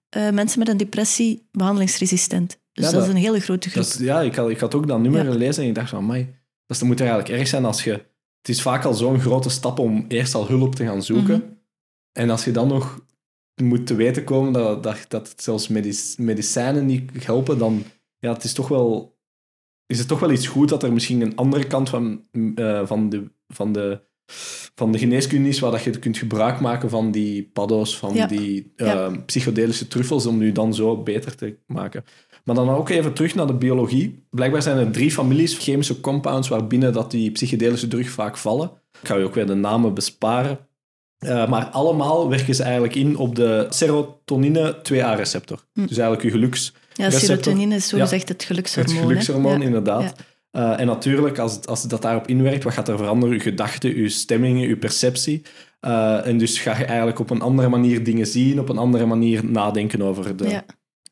[0.10, 2.58] eh, mensen met een depressie behandelingsresistent.
[2.74, 3.84] Dus dat, is een hele grote groep.
[3.84, 6.28] Is- ja, ik had, ik had ook dat nummer gelezen en ik dacht van, amai,
[6.66, 8.02] dat moet er eigenlijk erg zijn als je...
[8.50, 11.38] Het is vaak al zo'n grote stap om eerst al hulp te gaan zoeken.
[11.38, 11.54] Mhm.
[12.12, 13.06] En als je dan nog
[13.62, 17.84] moet te weten komen dat, dat, dat zelfs medic- medicijnen niet helpen, dan
[18.20, 19.18] ja, het is, toch wel,
[19.86, 22.24] is het toch wel iets goed dat er misschien een andere kant van,
[22.56, 24.02] eh, van, de, van, de,
[24.76, 28.28] van de geneeskunde is, waar dat je kunt gebruik maken van die paddo's, van Ja.
[28.28, 29.10] die Ja.
[29.26, 32.04] psychedelische truffels, om nu dan zo beter te maken.
[32.56, 34.24] Maar dan ook even terug naar de biologie.
[34.30, 38.72] Blijkbaar zijn er drie families chemische compounds waarbinnen dat die psychedelische drug vaak vallen.
[39.02, 40.60] Ik ga je ook weer de namen besparen.
[41.18, 45.64] Eh, maar allemaal werken ze eigenlijk in op de serotonine 2A-receptor.
[45.74, 45.86] Hm.
[45.86, 48.96] Dus eigenlijk je geluks, ja, serotonine is zogezegd het het gelukshormoon.
[48.96, 49.02] hè.
[49.02, 49.66] gelukshormoon, Ja.
[49.66, 50.14] inderdaad.
[50.52, 53.36] Eh, en natuurlijk, als, als dat daarop inwerkt, wat gaat er veranderen?
[53.36, 55.42] Je gedachten, je stemmingen, je perceptie.
[55.80, 59.06] Eh, en dus ga je eigenlijk op een andere manier dingen zien, op een andere
[59.06, 60.64] manier nadenken over de, Ja.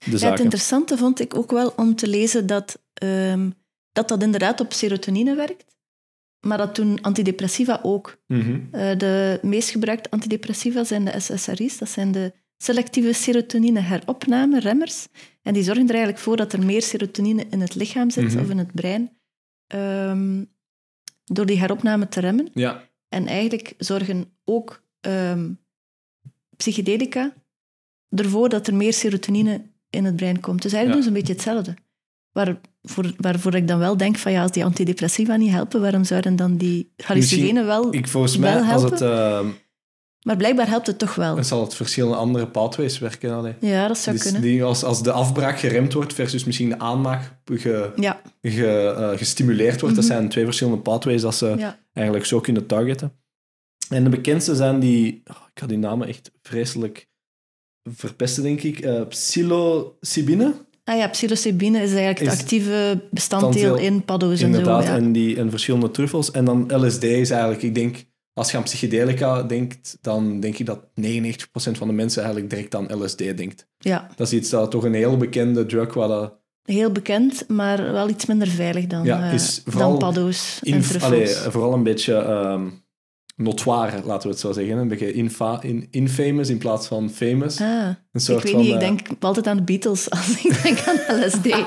[0.06, 3.50] De Ja, het interessante vond ik ook wel om te lezen dat ehm,
[3.92, 5.76] dat, dat inderdaad op serotonine werkt,
[6.40, 8.18] maar dat toen antidepressiva ook.
[8.28, 8.60] Mhm.
[8.72, 15.08] Eh, de meest gebruikte antidepressiva zijn de SSRI's, dat zijn de selectieve serotonine heropname, remmers.
[15.42, 18.40] En die zorgen er eigenlijk voor dat er meer serotonine in het lichaam zit, Mhm.
[18.40, 19.18] of in het brein,
[19.68, 20.44] ehm,
[21.24, 22.50] door die heropname te remmen.
[22.54, 25.52] Ja, En eigenlijk zorgen ook ehm,
[26.58, 27.34] psychedelica
[28.10, 30.62] ervoor dat er meer serotonine in het brein komt.
[30.62, 30.93] Dus eigenlijk Ja.
[30.93, 31.82] doen ze een beetje hetzelfde.
[32.32, 36.36] Waarvoor, waarvoor ik dan wel denk van ja, als die antidepressiva niet helpen, waarom zouden
[36.36, 37.93] dan die hallucinogenen wel...
[37.93, 39.45] ik, volgens mij, als het, eh,
[40.21, 41.36] Maar blijkbaar helpt het toch wel.
[41.36, 43.32] dan zal het verschillende andere pathways werken.
[43.34, 43.54] Allee.
[43.60, 44.41] Ja, dat zou Dus kunnen.
[44.41, 49.17] die, als, als de afbraak geremd wordt versus misschien de aanmaak ge, Ja, ge, eh,
[49.17, 50.13] gestimuleerd wordt, dat Mhm.
[50.13, 51.80] zijn twee verschillende pathways dat ze ja.
[51.93, 53.12] eigenlijk zo kunnen targeten.
[53.89, 57.08] En de bekendste zijn die, oh, ik ga die namen echt vreselijk
[57.95, 58.80] verpesten, denk ik.
[58.80, 64.45] Eh psilocybine, Ah ja, psilocybine is eigenlijk het actieve bestanddeel in paddo's en zo.
[64.45, 64.95] inderdaad, Ja.
[64.95, 66.32] en, die, en verschillende truffels.
[66.32, 70.65] En dan LSD is eigenlijk, ik denk, als je aan psychedelica denkt, dan denk ik
[70.65, 73.67] dat 99% van de mensen eigenlijk direct aan LSD denkt.
[73.78, 77.91] ja, Dat is iets dat toch een heel bekende drug, waar dat heel bekend, maar
[77.91, 81.04] wel iets minder veilig dan, Ja, eh, is vooral dan paddo's en truffels.
[81.04, 82.67] allee, vooral een beetje ehm
[83.43, 84.78] notoire, laten we het zo zeggen.
[84.78, 87.62] Een beetje infa- in, infamous in plaats van famous.
[87.62, 90.43] Ah, Een ik soort weet van, niet, ik eh, denk altijd aan de Beatles als
[90.43, 91.45] ik denk aan LSD.
[91.45, 91.65] ik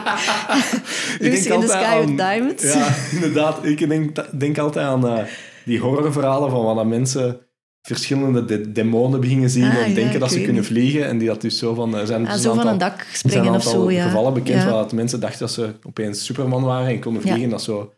[1.33, 2.63] Lucy in the Sky aan- with Diamonds.
[2.63, 3.65] Ja, inderdaad.
[3.65, 5.25] Ik denk, denk altijd aan eh,
[5.65, 7.41] die horrorverhalen van waar mensen
[7.83, 11.07] verschillende de- demonen beginnen zien Ah, en ja, denken ik dat ze weet kunnen vliegen.
[11.07, 11.95] En die dat dus zo van...
[11.97, 14.03] Er zijn Ah, dus zo van aantal- een dak zijn springen een of zo, ja.
[14.05, 14.71] gevallen bekend Ja.
[14.71, 17.93] waar mensen dachten dat ze opeens Superman waren en konden vliegen en dat zo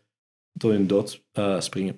[0.57, 1.95] tot hun dood eh, springen.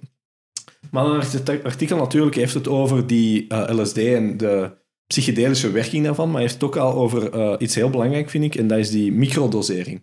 [0.91, 4.71] Maar het artikel natuurlijk heeft het over die eh, LSD en de
[5.07, 8.55] psychedelische werking daarvan, maar heeft het ook al over eh, iets heel belangrijk, vind ik,
[8.55, 10.01] en dat is die microdosering.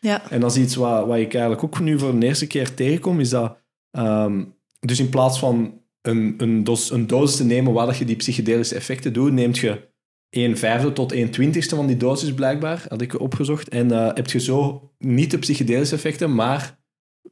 [0.00, 2.74] Ja, En dat is iets wat, wat ik eigenlijk ook nu voor de eerste keer
[2.74, 3.58] tegenkom, is dat
[3.90, 4.44] ehm,
[4.80, 8.16] dus in plaats van een, een, dos, een dosis te nemen waar dat je die
[8.16, 9.88] psychedelische effecten doet, neemt je
[10.30, 13.68] 1 vijfde tot 1 twintigste van die dosis blijkbaar, had ik opgezocht.
[13.68, 16.78] En eh, heb je zo niet de psychedelische effecten, maar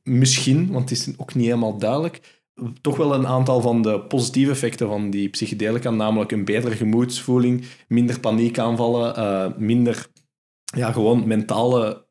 [0.02, 2.43] misschien, want het is ook niet helemaal duidelijk,
[2.80, 7.64] toch wel een aantal van de positieve effecten van die psychedelica, namelijk een betere gemoedsvoeling,
[7.88, 10.06] minder paniekaanvallen, eh, minder
[10.64, 12.06] ja, gewoon mentale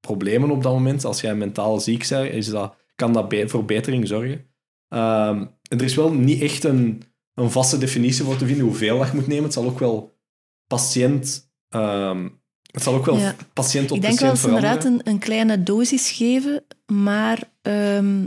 [0.00, 1.04] problemen op dat moment.
[1.04, 4.46] Als jij mentaal ziek bent, is dat, kan dat voor betering zorgen.
[4.88, 7.02] Ehm, er is wel niet echt een,
[7.34, 9.44] een vaste definitie voor te vinden hoeveel dat je moet nemen.
[9.44, 10.18] Het zal ook wel
[10.66, 11.52] patiënt...
[11.68, 12.28] ehm,
[12.72, 13.36] het zal ook wel Ja.
[13.52, 15.06] patiënt tot ik denk wel patiënt dat ze inderdaad veranderen.
[15.06, 18.26] een, een kleine dosis geven, maar ehm,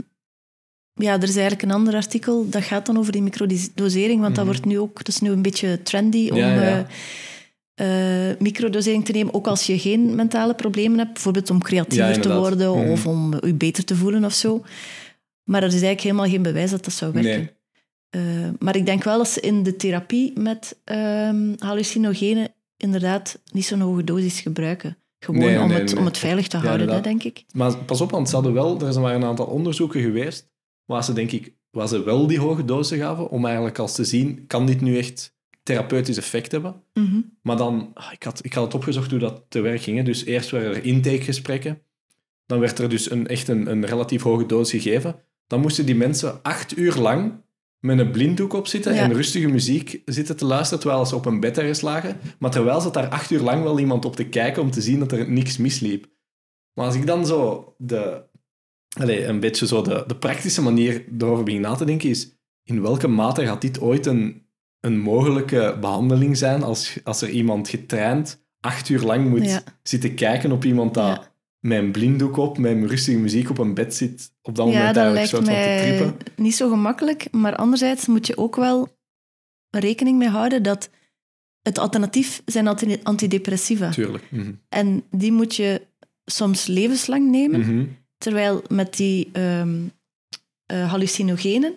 [0.96, 4.44] ja, er is eigenlijk een ander artikel dat gaat dan over die microdosering, want dat
[4.44, 4.52] Mhm.
[4.54, 6.86] wordt nu ook, dat is nu een beetje trendy om Ja, ja.
[7.74, 11.62] eh, eh, microdosering te nemen, ook als je geen mentale problemen hebt, bijvoorbeeld om Ja,
[11.64, 12.90] creatiever te worden Mhm.
[12.90, 14.64] of om je beter te voelen of zo.
[15.44, 17.30] Maar er is eigenlijk helemaal geen bewijs dat dat zou werken.
[17.30, 17.50] Nee.
[18.10, 23.64] Eh, maar ik denk wel dat ze in de therapie met ehm, hallucinogenen inderdaad niet
[23.64, 24.96] zo'n hoge dosis gebruiken.
[25.18, 27.44] Gewoon Nee, om, nee, het, om het veilig te houden, hè, denk ik.
[27.52, 30.48] Maar pas op, want ze hadden wel, er waren een aantal onderzoeken geweest
[30.86, 34.04] waar ze, denk ik, waar ze wel die hoge dosis gaven, om eigenlijk als te
[34.04, 36.82] zien, kan dit nu echt therapeutisch effect hebben?
[36.94, 37.20] Mhm.
[37.42, 39.96] Maar dan, ah, ik had, ik had het opgezocht hoe dat te werk ging.
[39.96, 40.02] hè.
[40.02, 41.80] Dus eerst waren er intakegesprekken.
[42.46, 45.16] Dan werd er dus een, echt een, een relatief hoge dosis gegeven.
[45.46, 47.32] Dan moesten die mensen acht uur lang
[47.80, 49.02] met een blinddoek op zitten Ja.
[49.02, 52.16] en rustige muziek zitten te luisteren terwijl ze op een bed ergens lagen.
[52.38, 54.98] Maar terwijl zat daar acht uur lang wel iemand op te kijken om te zien
[54.98, 56.06] dat er niks misliep.
[56.74, 58.22] Maar als ik dan zo de,
[58.96, 62.30] allee, een beetje zo de, de praktische manier erover begin na te denken, is
[62.64, 64.46] in welke mate gaat dit ooit een,
[64.80, 69.62] een mogelijke behandeling zijn als, als er iemand getraind acht uur lang moet Ja.
[69.82, 71.32] zitten kijken op iemand dat Ja.
[71.60, 74.96] met een blinddoek op, met rustige muziek op een bed zit, op dat Ja, moment
[74.96, 76.16] eigenlijk soort van te trippen.
[76.36, 77.32] niet zo gemakkelijk.
[77.32, 78.88] Maar anderzijds moet je ook wel
[79.70, 80.90] rekening mee houden dat
[81.62, 83.90] het alternatief zijn anti- antidepressiva.
[83.90, 84.24] Tuurlijk.
[84.30, 84.52] Mhm.
[84.68, 85.86] En die moet je
[86.24, 87.60] soms levenslang nemen.
[87.60, 87.84] Mhm.
[88.18, 89.82] Terwijl met die ehm,
[90.66, 91.74] eh, hallucinogenen,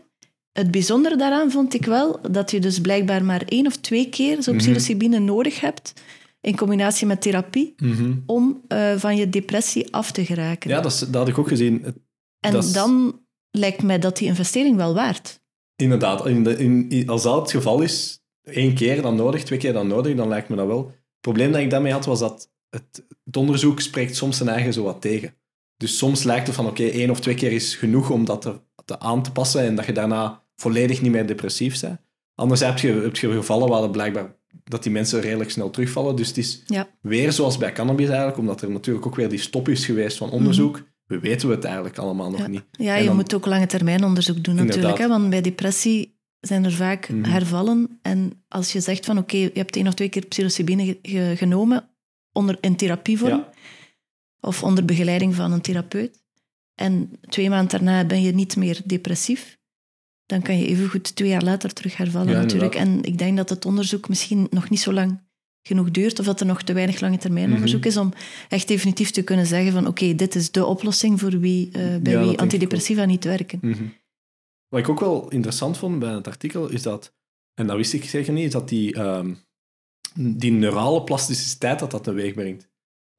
[0.52, 4.44] het bijzondere daaraan vond ik wel dat je dus blijkbaar maar één of twee keer
[4.44, 5.24] zo'n Mhm.
[5.24, 5.94] nodig hebt,
[6.42, 8.14] in combinatie met therapie, Mhm.
[8.26, 10.70] om eh, van je depressie af te geraken.
[10.70, 11.86] Ja, dat, is- dat had ik ook gezien.
[12.40, 13.22] En is- dan
[13.52, 15.42] lijkt mij dat die investering wel waard.
[15.76, 19.60] Inderdaad, in de, in, in- als dat het geval is, één keer dan nodig, twee
[19.60, 20.86] keer dan nodig, dan lijkt me dat wel.
[20.86, 24.74] Het probleem dat ik daarmee had, was dat het, het onderzoek spreekt soms zijn eigen
[24.74, 25.34] zo wat tegen.
[25.80, 28.60] Dus soms lijkt het van, oké, één of twee keer is genoeg om dat te,
[28.86, 32.00] te aan te passen en dat je daarna volledig niet meer depressief bent.
[32.36, 36.16] Anders heb je, heb je gevallen waar het blijkbaar dat die mensen redelijk snel terugvallen.
[36.16, 36.88] Dus het is Ja.
[37.02, 40.30] weer zoals bij cannabis eigenlijk, omdat er natuurlijk ook weer die stop is geweest van
[40.32, 40.82] onderzoek.
[41.06, 42.48] We weten het eigenlijk allemaal nog Ja.
[42.48, 42.64] niet.
[42.72, 44.98] Ja, je dan- moet ook lange termijn onderzoek doen natuurlijk.
[44.98, 45.08] Hè?
[45.08, 47.24] Want bij depressie zijn er vaak Mhm.
[47.32, 48.00] hervallen.
[48.02, 51.34] En als je zegt van oké, je hebt één of twee keer psilocybine ge- ge-
[51.38, 51.90] genomen
[52.32, 53.50] onder, in therapievorm Ja.
[54.42, 56.22] Of onder begeleiding van een therapeut
[56.76, 59.58] en twee maanden daarna ben je niet meer depressief,
[60.26, 62.76] dan kan je evengoed twee jaar later terug hervallen Ja, natuurlijk.
[62.76, 65.28] En ik denk dat het onderzoek misschien nog niet zo lang
[65.62, 67.54] genoeg duurt of dat er nog te weinig lange termijn Mhm.
[67.56, 68.14] onderzoek is om
[68.50, 72.20] echt definitief te kunnen zeggen van oké, dit is de oplossing voor wie, eh, bij
[72.20, 73.60] wie antidepressiva niet werken.
[73.62, 73.84] Mhm.
[74.68, 77.14] Wat ik ook wel interessant vond bij het artikel is dat,
[77.54, 79.34] en dat wist ik zeker niet, is dat die, ehm,
[80.16, 82.68] die neurale plasticiteit dat dat teweeg brengt.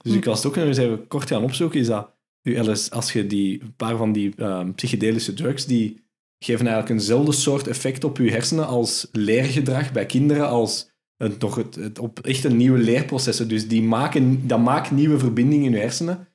[0.02, 3.12] Dus ik was het ook nog eens kort gaan opzoeken, is dat je LS, als
[3.12, 6.04] je die, een paar van die ehm, psychedelische drugs, die
[6.38, 11.42] geven eigenlijk eenzelfde soort effect op je hersenen als leergedrag bij kinderen, als het,
[11.74, 13.48] het, op echt een nieuwe leerprocessen.
[13.48, 16.28] Dus die maken, dat maakt nieuwe verbindingen in je hersenen.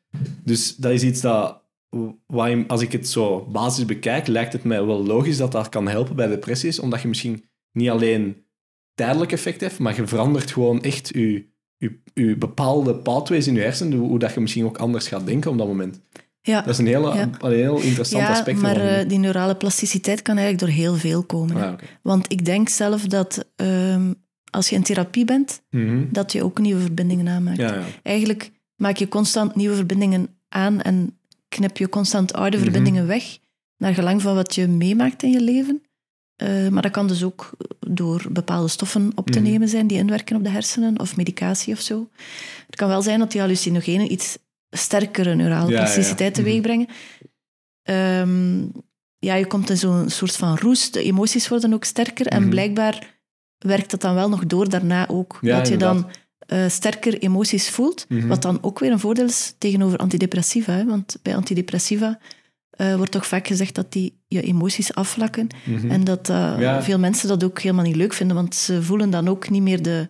[0.43, 1.61] Dus dat is iets dat,
[2.25, 5.87] waar als ik het zo basis bekijk, lijkt het mij wel logisch dat dat kan
[5.87, 8.45] helpen bij depressies, omdat je misschien niet alleen
[8.93, 11.45] tijdelijk effect hebt, maar je verandert gewoon echt je,
[11.77, 15.51] je, je bepaalde pathways in je hersenen, hoe dat je misschien ook anders gaat denken
[15.51, 16.01] op dat moment.
[16.41, 17.29] Ja, Dat is een, hele, Ja.
[17.39, 18.61] een heel interessant ja aspect.
[18.61, 21.55] maar eh, die neurale plasticiteit kan eigenlijk door heel veel komen.
[21.55, 21.73] Ah.
[22.01, 24.13] Want ik denk zelf dat ehm,
[24.51, 26.03] als je in therapie bent, Mhm.
[26.11, 27.57] dat je ook nieuwe verbindingen aanmaakt.
[27.57, 27.83] Ja, ja.
[28.03, 31.17] Eigenlijk maak je constant nieuwe verbindingen aan en
[31.49, 32.63] knip je constant oude Mhm.
[32.65, 33.37] verbindingen weg,
[33.77, 35.81] naar gelang van wat je meemaakt in je leven.
[36.35, 37.49] Eh, maar dat kan dus ook
[37.87, 39.49] door bepaalde stoffen op te Mhm.
[39.49, 42.09] nemen zijn die inwerken op de hersenen, of medicatie of zo.
[42.65, 44.37] Het kan wel zijn dat die hallucinogenen iets
[44.69, 45.77] sterkere neurale Ja, ja, ja.
[45.83, 46.43] plasticiteit Mhm.
[46.43, 46.87] teweeg brengen.
[47.83, 48.59] Ehm,
[49.19, 52.49] ja, je komt in zo'n soort van roes, de emoties worden ook sterker en Mhm.
[52.49, 53.13] blijkbaar
[53.57, 55.39] werkt dat dan wel nog door daarna ook.
[55.41, 56.09] Dat je dan
[56.45, 60.73] eh, sterker emoties voelt, wat dan ook weer een voordeel is tegenover antidepressiva.
[60.73, 60.85] Hè?
[60.85, 62.19] Want bij antidepressiva
[62.77, 65.91] eh, wordt toch vaak gezegd dat die je emoties afvlakken Mhm.
[65.91, 66.83] en dat eh, Ja.
[66.83, 69.81] veel mensen dat ook helemaal niet leuk vinden, want ze voelen dan ook niet meer
[69.81, 70.09] de,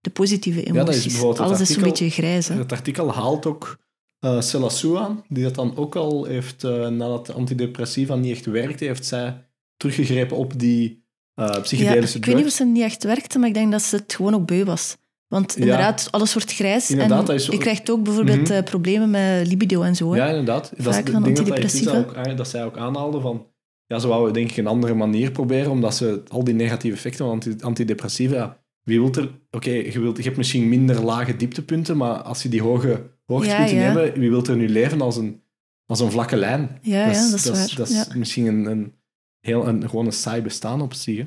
[0.00, 1.02] de positieve dat is emoties.
[1.04, 2.48] bijvoorbeeld het Alles is een artikel- beetje grijs.
[2.48, 2.54] Hè?
[2.58, 3.84] Het artikel haalt ook
[4.18, 8.84] eh Selassou aan, die dat dan ook al heeft, nadat de antidepressiva niet echt werkte,
[8.84, 9.44] heeft zij
[9.76, 13.48] teruggegrepen op die eh Ja, psychedelische ik weet niet of ze niet echt werkte, maar
[13.48, 14.96] ik denk dat ze het gewoon ook beu was.
[15.28, 15.60] Want Ja.
[15.60, 16.90] inderdaad, alles wordt grijs.
[16.90, 18.52] Inderdaad, en dat is- je krijgt ook bijvoorbeeld Mhm.
[18.52, 20.10] eh, problemen met libido en zo.
[20.12, 20.16] hè.
[20.18, 20.62] Ja, inderdaad.
[20.76, 21.92] Dat is van dat dat is antidepressiva.
[21.92, 23.46] dat, ook, dat zij ook aanhaalde van...
[23.86, 27.24] Ja, ze wouden denk ik een andere manier proberen, omdat ze al die negatieve effecten
[27.24, 28.64] van anti- antidepressiva...
[28.82, 29.30] Wie wilt er...
[29.50, 33.76] Oké, je, wilt- je hebt misschien minder lage dieptepunten, maar als je die hoge hoogtepunten
[33.76, 33.98] Ja, ja.
[33.98, 35.42] hebt, wie wilt er nu leven als een,
[35.86, 36.78] als een vlakke lijn?
[36.82, 37.72] Ja, dat is waar.
[37.76, 38.06] Dat is Ja.
[38.16, 38.94] misschien een, een,
[39.40, 41.26] heel, een, gewoon een saai bestaan op zich.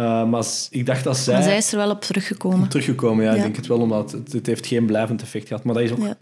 [0.00, 1.34] Eh, maar ik dacht dat zij...
[1.34, 2.68] Maar zij is er wel op teruggekomen.
[2.68, 5.64] Teruggekomen, ja, ik denk het wel, omdat het, het heeft geen blijvend effect gehad.
[5.64, 5.98] Maar dat is ook...
[5.98, 6.18] Ja.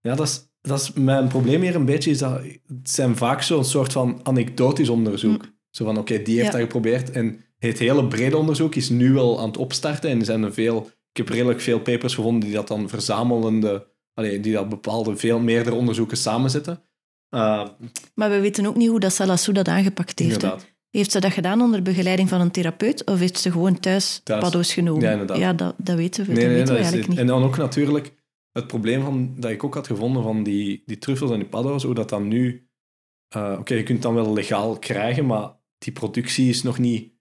[0.00, 3.42] Ja, dat is, dat is mijn probleem hier een beetje, is dat het zijn vaak
[3.42, 5.44] zo'n soort van anekdotisch onderzoek.
[5.70, 6.52] Zo van, oké, die heeft Ja.
[6.52, 10.24] dat geprobeerd en het hele brede onderzoek is nu wel aan het opstarten en er
[10.24, 10.90] zijn er veel...
[11.10, 13.86] Ik heb redelijk veel papers gevonden die dat dan verzamelende...
[14.14, 16.82] Allee, die dat bepaalde, veel meerdere onderzoeken samenzetten.
[17.34, 17.68] Uh,
[18.14, 20.32] Maar we weten ook niet hoe dat Salassou dat aangepakt heeft.
[20.32, 20.66] inderdaad.
[20.90, 24.42] Heeft ze dat gedaan onder begeleiding van een therapeut of heeft ze gewoon thuis, Thuis.
[24.42, 25.02] paddo's genomen?
[25.02, 25.58] Ja, inderdaad.
[25.58, 27.18] dat, dat weten we, Nee, dat nee, weten we eigenlijk niet.
[27.18, 28.14] En dan ook natuurlijk
[28.52, 31.82] het probleem van, dat ik ook had gevonden van die, die truffels en die paddo's,
[31.82, 32.68] hoe dat dan nu...
[33.28, 37.12] eh, Oké, je kunt het dan wel legaal krijgen, maar die productie is nog niet...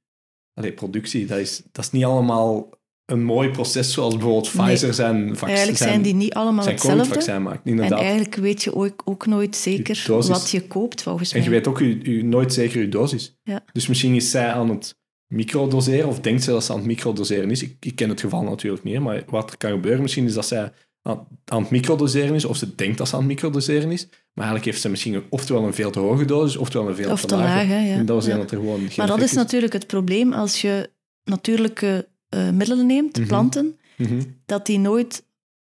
[0.54, 2.70] Allee, productie, dat is, dat is niet allemaal
[3.12, 4.66] een mooi proces zoals bijvoorbeeld Nee.
[4.66, 7.40] Pfizer zijn vaccin, Eigenlijk zijn die niet allemaal zijn hetzelfde.
[7.40, 7.66] Maakt.
[7.66, 11.48] En eigenlijk weet je ook, ook nooit zeker wat je koopt, volgens En mij.
[11.48, 13.38] je weet ook je- nooit zeker je dosis.
[13.44, 13.64] Ja.
[13.72, 17.52] Dus misschien is zij aan het microdoseren, of denkt ze dat ze aan het microdoseren
[17.52, 17.64] is.
[17.64, 20.48] Ik, ik ken het geval natuurlijk niet, maar wat er kan gebeuren misschien is dat
[20.48, 24.06] zij aan, aan het microdoseren is, of ze denkt dat ze aan het microdoseren is,
[24.08, 27.26] maar eigenlijk heeft ze misschien oftewel een veel te hoge dosis, oftewel een veel Of
[27.26, 27.68] te lage.
[27.74, 27.78] ja.
[27.96, 28.38] En dat was Ja.
[28.38, 30.90] dat er gewoon geen Maar dat effect is natuurlijk het probleem als je
[31.24, 33.28] natuurlijke eh, middelen neemt, Mhm.
[33.28, 34.22] planten, Mhm.
[34.46, 35.26] dat die nooit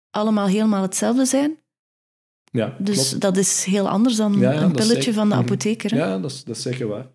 [0.09, 1.59] allemaal helemaal hetzelfde zijn.
[2.51, 3.21] Ja, Dus klopt.
[3.21, 5.13] dat is heel anders dan Ja, ja, een pilletje zeker.
[5.13, 5.43] van de Mhm.
[5.43, 5.95] apotheker.
[5.95, 7.07] Ja, dat is, dat is zeker waar.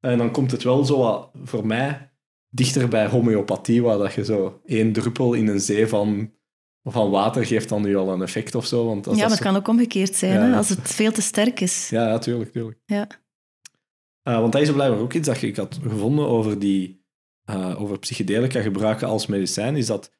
[0.00, 2.10] En dan komt het wel zo wat, voor mij,
[2.48, 6.30] dichter bij homeopathie, waar dat je zo één druppel in een zee van,
[6.82, 8.86] van water geeft dan nu al een effect of zo.
[8.86, 10.80] Want als Ja, dat maar zo- het kan ook omgekeerd zijn, Ja, hè, als het
[10.92, 11.88] veel te sterk is.
[11.88, 12.78] Ja, ja, tuurlijk, tuurlijk.
[12.86, 13.06] Ja.
[14.22, 16.99] Eh, want dat is blijkbaar ook iets dat ik had gevonden over, die,
[17.50, 20.18] eh, over psychedelica gebruiken als medicijn, is dat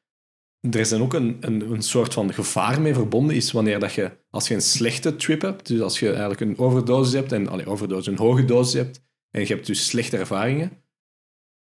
[0.69, 4.11] er zijn ook een, een, een soort van gevaar mee verbonden is wanneer dat je,
[4.29, 7.65] als je een slechte trip hebt, dus als je eigenlijk een overdosis hebt, en allee,
[7.65, 10.71] overdosis, een hoge dosis hebt, en je hebt dus slechte ervaringen,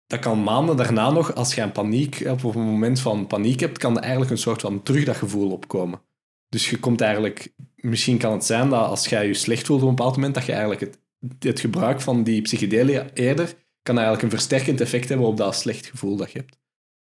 [0.06, 3.60] dat kan maanden daarna nog, als je een paniek hebt, of een moment van paniek
[3.60, 6.00] hebt, kan er eigenlijk een soort van terug dat gevoel opkomen.
[6.48, 9.88] Dus je komt eigenlijk, misschien kan het zijn dat als jij je slecht voelt op
[9.88, 10.98] een bepaald moment, dat je eigenlijk het,
[11.38, 13.54] het gebruik van die psychedelia eerder
[13.86, 16.58] kan eigenlijk een versterkend effect hebben op dat slecht gevoel dat je hebt.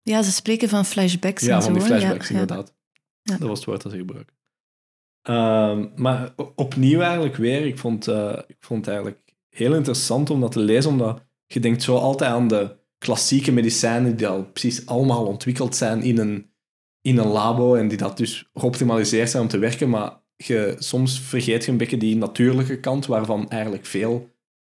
[0.01, 1.79] Ja, ze spreken van flashbacks Ja, en van zo.
[1.79, 2.73] die flashbacks, Ja, inderdaad.
[3.21, 3.37] Ja.
[3.37, 4.35] Dat was het woord dat ze gebruiken.
[5.21, 10.41] Ehm, maar opnieuw eigenlijk weer, ik vond, eh, ik vond het eigenlijk heel interessant om
[10.41, 14.85] dat te lezen, omdat je denkt zo altijd aan de klassieke medicijnen die al precies
[14.85, 16.51] allemaal ontwikkeld zijn in een,
[17.01, 21.19] in een labo en die dat dus geoptimaliseerd zijn om te werken, maar je, soms
[21.19, 24.29] vergeet je een beetje die natuurlijke kant, waarvan eigenlijk veel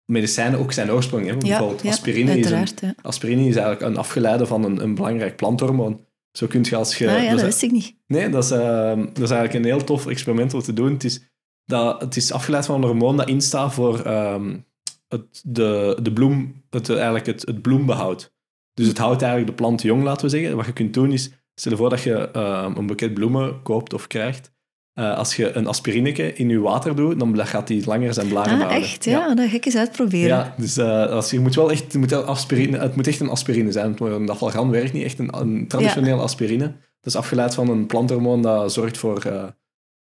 [0.06, 1.46] medicijnen ook zijn oorsprong hebben.
[1.46, 2.94] Ja, Bijvoorbeeld ja, aspirine is een.
[3.02, 6.06] Aspirine is eigenlijk een afgeleide van een, een belangrijk planthormoon.
[6.32, 7.10] Zo kun je als je...
[7.10, 7.96] ah ja, dus- dat wist ik niet.
[8.06, 10.92] Nee, dat is, ehm, dat is eigenlijk een heel tof experiment om te doen.
[10.92, 11.20] Het is,
[11.64, 14.56] dat, het is afgeleid van een hormoon dat instaat voor ehm,
[15.08, 18.32] het, de, de bloem, het, eigenlijk het, het bloembehoud.
[18.72, 20.56] Dus het houdt eigenlijk de plant jong, laten we zeggen.
[20.56, 23.94] Wat je kunt doen is, stel je voor dat je ehm, een boeket bloemen koopt
[23.94, 24.52] of krijgt.
[24.94, 28.66] Eh, als je een aspirineke in je water doet, dan gaat die langer zijn blaren
[28.66, 29.04] Ah, echt?
[29.04, 30.28] Ja, dat ga ik eens uitproberen.
[30.28, 33.28] Ja, dus eh, als, je moet wel echt, je moet aspirine, het moet echt een
[33.28, 33.96] aspirine zijn.
[33.96, 36.64] want Een dafalgan werkt niet echt een, een traditionele aspirine.
[37.00, 39.44] Dat is afgeleid van een planthormoon dat zorgt voor eh,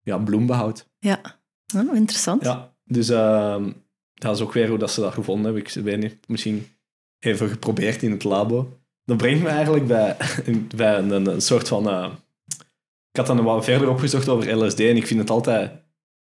[0.01, 0.89] ja, bloembehoud.
[0.99, 1.19] Ja.
[1.75, 2.43] Oh, interessant.
[2.43, 3.71] Ja, dus ehm,
[4.13, 5.63] dat is ook weer hoe dat ze dat gevonden hebben.
[5.63, 6.67] Ik weet niet, misschien
[7.19, 8.79] even geprobeerd in het labo.
[9.05, 10.17] Dat brengt me eigenlijk bij,
[10.97, 11.87] een, een soort van...
[13.19, 15.71] ik had dan wat verder opgezocht over LSD en ik vind het altijd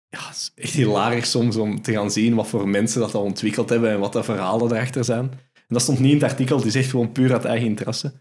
[0.08, 3.68] ja, is echt hilarisch soms om te gaan zien wat voor mensen dat al ontwikkeld
[3.68, 5.30] hebben en wat de verhalen erachter zijn.
[5.54, 8.12] En dat stond niet in het artikel, het is echt gewoon puur uit eigen interesse.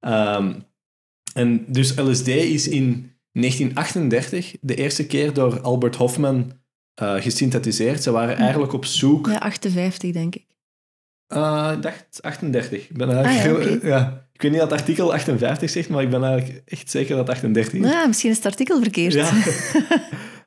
[0.00, 0.54] Ehm,
[1.34, 6.52] en dus LSD is in 1938 de eerste keer door Albert Hofman
[6.94, 8.02] eh, gesynthetiseerd.
[8.02, 9.26] Ze waren eigenlijk op zoek...
[9.26, 10.46] Ja, 58 denk ik.
[11.26, 12.88] Eh, ik dacht 38.
[12.88, 14.25] Ik ben eigenlijk Ah, ja, ja.
[14.36, 17.36] Ik weet niet dat artikel 58 zegt, maar ik ben eigenlijk echt zeker dat het
[17.36, 17.80] 38 is.
[17.80, 19.12] Ja, Nou, misschien is het artikel verkeerd.
[19.12, 19.30] Ja.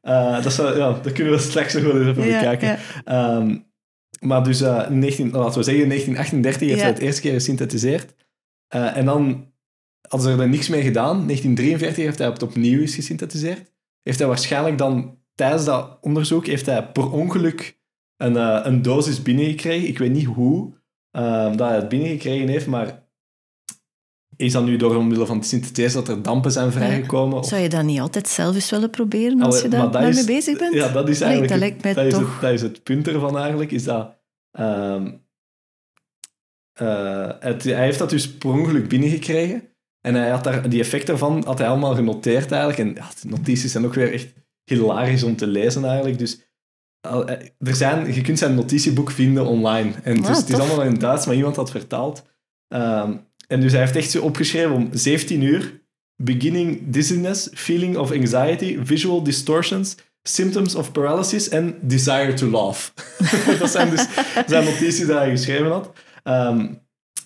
[0.02, 2.67] Eh, dat, zou, ja, dat kunnen we straks nog wel eens even Ja, bekijken.
[2.67, 2.78] ja.
[3.04, 3.58] Ehm,
[4.19, 6.86] maar dus, eh, 19, laten we zeggen, 1938 heeft Ja.
[6.86, 8.15] hij het eerste keer gesynthetiseerd.
[8.67, 9.52] Eh, en dan
[10.08, 11.25] hadden ze er niks mee gedaan.
[11.25, 13.71] 1943 heeft hij het opnieuw eens gesynthetiseerd.
[14.04, 17.78] Heeft hij waarschijnlijk dan tijdens dat onderzoek heeft hij per ongeluk
[18.17, 18.36] een,
[18.67, 19.88] een dosis binnengekregen.
[19.88, 20.73] Ik weet niet hoe
[21.56, 23.08] dat hij het binnengekregen heeft, maar
[24.39, 27.38] is dat nu door omwille van de synthese dat er dampen zijn vrijgekomen?
[27.38, 30.10] Of- Zou je dat niet altijd zelf eens willen proberen als Allee, je daar daarmee
[30.10, 30.73] is- bezig bent?
[30.73, 33.71] Ja, dat is Allee, eigenlijk dat het- is, het, dat is het punt ervan eigenlijk,
[33.71, 34.15] is dat...
[34.52, 35.12] ehm,
[36.73, 39.63] eh, het, hij heeft dat dus per ongeluk binnengekregen.
[40.02, 42.80] En hij had daar, die effecten ervan had hij allemaal genoteerd eigenlijk.
[42.80, 46.17] En ja, de notities zijn ook weer echt hilarisch om te lezen eigenlijk.
[46.17, 46.41] Dus
[47.02, 47.19] eh,
[47.60, 49.91] er zijn, je kunt zijn notitieboek vinden online.
[50.04, 52.23] En dus Ah, het is allemaal in Duits, maar iemand had vertaald.
[52.67, 53.17] Ehm,
[53.51, 55.81] en dus hij heeft echt zo opgeschreven om 17 uur.
[56.15, 62.89] Beginning dizziness, feeling of anxiety, visual distortions, symptoms of paralysis en desire to laugh.
[63.59, 64.07] dat zijn dus
[64.47, 65.91] zijn notities die hij geschreven had.
[66.23, 66.67] Ehm,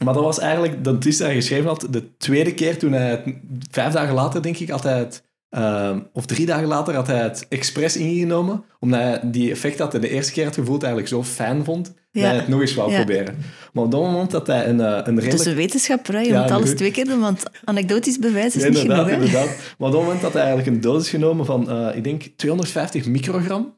[0.03, 3.41] maar dat was eigenlijk de notitie die hij geschreven had de tweede keer toen hij.
[3.71, 5.23] Vijf dagen later, denk ik, had hij het...
[5.54, 9.92] ehm, of drie dagen later had hij het expres ingenomen, omdat hij die effect dat
[9.92, 12.22] hij de eerste keer had gevoeld eigenlijk zo fijn vond, dat Ja.
[12.30, 12.95] hij het nog eens wou Ja.
[13.04, 13.36] proberen.
[13.74, 15.45] Maar op dat moment dat hij een, eh, een Het is redelijk...
[15.49, 16.20] een wetenschapper, hè.
[16.20, 19.06] je Ja, moet alles nu- twee keer doen, want anekdotisch bewijs is niet genoeg.
[19.06, 19.12] Hè?
[19.14, 19.47] inderdaad.
[19.78, 23.06] Maar op dat moment had hij eigenlijk een dosis genomen van, eh, ik denk, 250
[23.06, 23.74] microgram.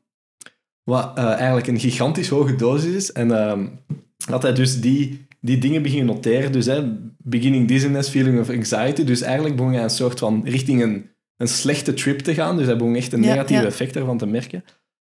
[0.83, 3.11] Wat eh, eigenlijk een gigantisch hoge dosis is.
[3.11, 3.65] En ehm,
[4.29, 6.51] had hij dus die, die dingen beginnen noteren.
[6.51, 6.83] Dus hè,
[7.17, 9.03] beginning dizziness, feeling of anxiety.
[9.03, 12.57] Dus eigenlijk begon hij een soort van richting een, een slechte trip te gaan.
[12.57, 14.63] Dus hij begon echt een negatieve effect ervan te merken.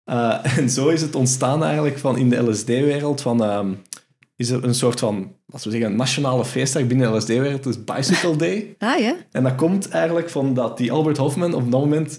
[0.05, 3.45] Eh, en zo is het ontstaan eigenlijk van in de LSD-wereld van...
[3.45, 3.73] ehm,
[4.37, 7.63] is er een soort van, wat we zeggen, nationale feestdag binnen de LSD-wereld.
[7.63, 8.75] Dus Bicycle Day.
[8.79, 9.17] Ah ja?
[9.31, 12.19] En dat komt eigenlijk van dat die Albert Hofman op dat moment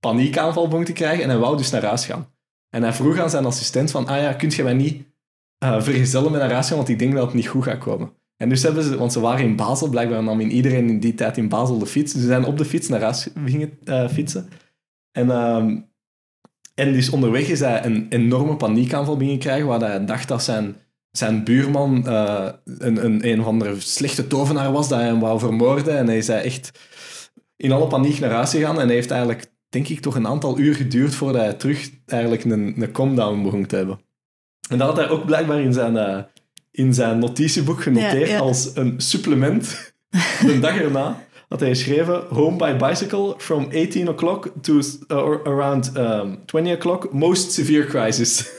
[0.00, 2.28] paniekaanval begon te krijgen en hij wou dus naar huis gaan.
[2.68, 5.02] En hij vroeg aan zijn assistent van, ah ja, kunt je mij niet
[5.64, 8.12] uh, vergezellen met naar huis gaan, want ik denk dat het niet goed gaat komen.
[8.38, 11.14] En dus hebben ze, want ze waren in Basel, blijkbaar nam in iedereen in die
[11.14, 12.12] tijd in Basel de fiets.
[12.12, 14.48] Ze zijn op de fiets naar huis gingen uh, fietsen.
[15.12, 15.56] En, uh,
[16.74, 20.76] en dus onderweg is hij een enorme paniekaanval beginnen krijgen, waar hij dacht dat zijn,
[21.10, 25.38] zijn buurman uh, een, een, een of andere slechte tovenaar was, dat hij hem wou
[25.38, 25.98] vermoorden.
[25.98, 26.78] En hij is echt
[27.56, 30.58] in alle paniek naar huis gegaan en hij heeft eigenlijk, denk ik, toch een aantal
[30.58, 34.00] uur geduurd voordat hij terug eigenlijk een, een calm-down begon te hebben.
[34.68, 36.18] En dat had hij ook blijkbaar in zijn, uh,
[36.78, 38.38] in zijn notitieboek genoteerd Ja, ja.
[38.38, 39.92] als een supplement.
[40.40, 45.96] De dag erna had hij geschreven: Home by bicycle from 18 o'clock to uh, around
[45.96, 48.50] um, 20 o'clock, most severe crisis.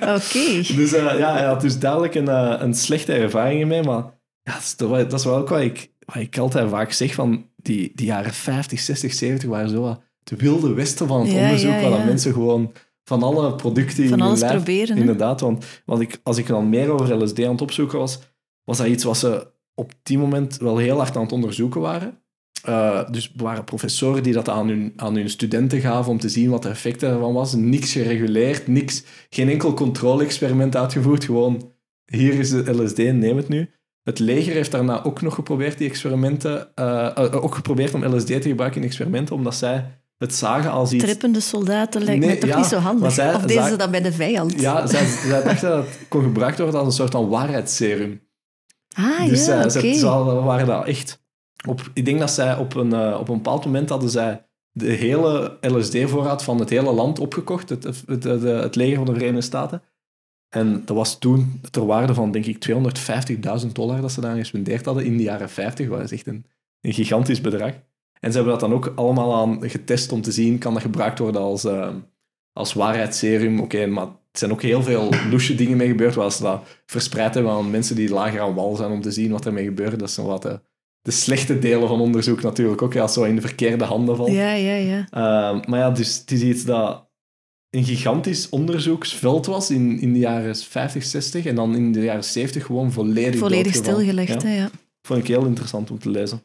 [0.00, 0.62] Oké.
[0.80, 4.04] dus uh, ja, hij had dus duidelijk een, uh, een slechte ervaring mee, maar
[4.42, 7.14] ja, dat, is, toch dat is wel ook wat ik, wat ik altijd vaak zeg
[7.14, 11.30] van die, die jaren 50, 60, 70 waren zo wat het wilde westen van het
[11.30, 12.72] Ja, onderzoek, waar mensen gewoon
[13.08, 14.96] van alle producten in Van hun alles lijf- proberen?
[14.96, 18.18] Inderdaad, want, want ik, als ik dan meer over LSD aan het opzoeken was,
[18.64, 22.18] was dat iets wat ze op die moment wel heel hard aan het onderzoeken waren.
[22.62, 26.28] Eh, dus er waren professoren die dat aan hun, aan hun studenten gaven om te
[26.28, 27.54] zien wat de effecten ervan was.
[27.54, 31.24] Niks gereguleerd, niks, geen enkel controle-experiment uitgevoerd.
[31.24, 31.72] Gewoon,
[32.04, 33.70] hier is de LSD, neem het nu.
[34.02, 38.26] Het leger heeft daarna ook nog geprobeerd die experimenten, eh, eh, ook geprobeerd om LSD
[38.26, 41.04] te gebruiken in experimenten, omdat zij het zagen als iets...
[41.04, 43.12] Trippende soldaten lijkt Nee, me toch ja, niet zo handig.
[43.12, 44.60] zij- of deden zij- ze dat bij de vijand?
[44.60, 48.20] Ja, zij, zij dachten dat het kon gebruikt worden als een soort van waarheidsserum.
[48.94, 49.92] Ah dus ja, oké.
[49.94, 50.06] ze,
[50.42, 51.24] waren dat echt...
[51.68, 54.86] Op, ik denk dat zij op een, eh, op een bepaald moment hadden zij de
[54.92, 59.12] hele LSD-voorraad van het hele land opgekocht, het, het, het, het- het leger van de
[59.12, 59.82] Verenigde Staten.
[60.48, 62.68] En dat was toen ter waarde van, denk ik,
[63.60, 65.88] 250.000 dollar dat ze daar gespendeerd hadden in de jaren 50.
[65.88, 66.46] Dat is echt een,
[66.80, 67.72] een gigantisch bedrag.
[68.20, 71.18] En ze hebben dat dan ook allemaal aan getest om te zien, kan dat gebruikt
[71.18, 71.88] worden als, eh,
[72.52, 73.60] als waarheidsserum?
[73.60, 77.34] Oké, maar er zijn ook heel veel loesje dingen mee gebeurd, waar ze dat verspreid
[77.34, 79.98] hebben aan mensen die lager aan wal zijn om te zien wat ermee gebeurt.
[79.98, 80.60] Dat zijn wat de,
[81.02, 84.30] de slechte delen van onderzoek natuurlijk ook, ja, als zo in de verkeerde handen valt.
[84.30, 84.98] Ja, ja, ja.
[84.98, 87.06] Uh, maar ja, dus het is iets dat
[87.70, 92.24] een gigantisch onderzoeksveld was in, in de jaren 50, 60 en dan in de jaren
[92.24, 94.70] 70 gewoon volledig Volledig stilgelegd, Ja, hè, ja.
[95.02, 96.42] Vond ik heel interessant om te lezen.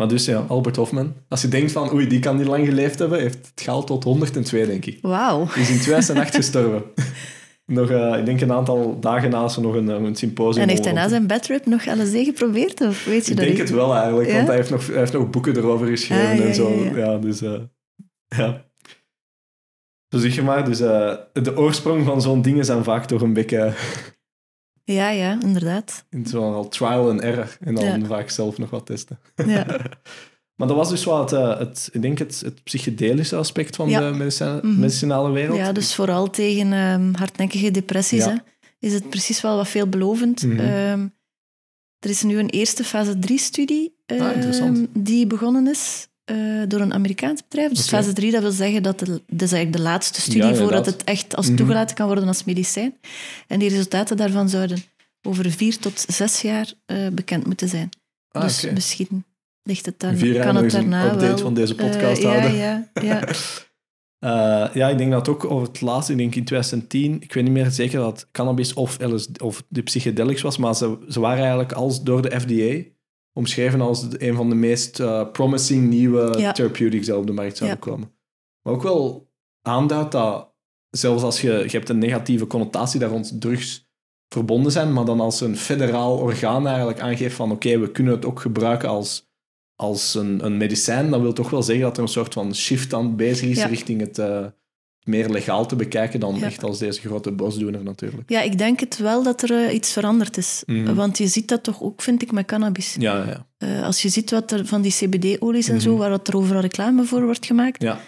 [0.00, 1.14] Maar dus ja, Albert Hofman.
[1.28, 4.04] Als je denkt van, oei, die kan niet lang geleefd hebben, heeft het gehaald tot
[4.04, 4.98] 102, denk ik.
[5.02, 5.46] Wauw.
[5.54, 6.82] Die is in 2008 gestorven.
[7.66, 10.62] Nog, eh, ik denk een aantal dagen na ze nog een, eh, een symposium.
[10.62, 12.80] En heeft hij na zijn bedtrip nog LSD geprobeerd?
[12.80, 14.34] Of weet je Ik dat denk het wel eigenlijk, Ja?
[14.34, 16.70] want hij heeft, nog, hij heeft nog boeken erover geschreven Ah, ja, en zo.
[16.70, 17.18] ja, Ja, ja.
[17.18, 17.60] dus eh,
[18.28, 18.64] ja.
[20.08, 23.72] Zo zeg je maar, dus de oorsprong van zo'n dingen zijn vaak toch een beetje
[24.92, 26.04] Ja, ja, inderdaad.
[26.10, 28.06] in zo'n al trial and error en dan Ja.
[28.06, 29.18] vaak zelf nog wat testen.
[29.46, 29.66] Ja.
[30.56, 33.88] Maar dat was dus wat het, eh, het, ik denk het, het psychedelische aspect van
[33.88, 33.98] Ja.
[33.98, 34.16] de
[34.62, 34.78] Mhm.
[34.80, 35.56] medicinale wereld.
[35.58, 38.34] ja, dus vooral tegen ehm, hardnekkige depressies hè,
[38.78, 40.42] is het precies wel wat veelbelovend.
[40.42, 41.06] Ehm,
[41.98, 44.88] er is nu een eerste fase 3-studie Ah, interessant.
[44.92, 46.36] die begonnen is eh,
[46.68, 47.72] door een Amerikaans bedrijf.
[47.72, 50.54] Dus fase 3, dat wil zeggen dat, de, dat is eigenlijk de laatste studie Ja,
[50.54, 51.56] voordat het echt als Mhm.
[51.56, 52.94] toegelaten kan worden als medicijn.
[53.46, 54.82] En die resultaten daarvan zouden
[55.22, 57.88] over vier tot zes jaar eh, bekend moeten zijn.
[58.30, 59.24] Ah, dus misschien
[59.62, 61.38] ligt het daar, Vier jaar kan het eens een daarna update wel...
[61.38, 62.56] van deze podcast eh, ja, houden.
[62.56, 63.20] Ja, ja.
[64.20, 67.44] Eh, ja, ik denk dat ook over het laatste, ik denk in 2010, ik weet
[67.44, 71.20] niet meer zeker dat het cannabis of, LSD, of de psychedelics was, maar ze, ze
[71.20, 72.90] waren eigenlijk als door de FDA
[73.40, 76.52] omschreven als een van de meest eh, promising nieuwe Ja.
[76.52, 77.90] therapeutics die op de markt zouden Ja.
[77.90, 78.12] komen.
[78.62, 79.30] Maar ook wel
[79.62, 80.52] aanduidt dat
[80.90, 83.88] zelfs als je, je hebt een negatieve connotatie daar rond drugs
[84.28, 88.24] verbonden zijn, maar dan als een federaal orgaan eigenlijk aangeeft van oké, we kunnen het
[88.24, 89.28] ook gebruiken als,
[89.74, 92.94] als een, een medicijn, dat wil toch wel zeggen dat er een soort van shift
[92.94, 93.66] aan bezig is Ja.
[93.66, 94.46] richting het eh,
[95.10, 96.46] meer legaal te bekijken dan Ja.
[96.46, 98.30] echt als deze grote bosdoener natuurlijk.
[98.30, 100.62] Ja, ik denk het wel dat er eh, iets veranderd is.
[100.66, 100.94] Mhm.
[100.94, 102.96] Want je ziet dat toch ook, vind ik, met cannabis.
[102.98, 103.46] Ja, ja.
[103.58, 105.82] Eh, als je ziet wat er van die CBD-olies en Mhm.
[105.82, 108.00] zo, waar wat er overal reclame voor wordt gemaakt, ja.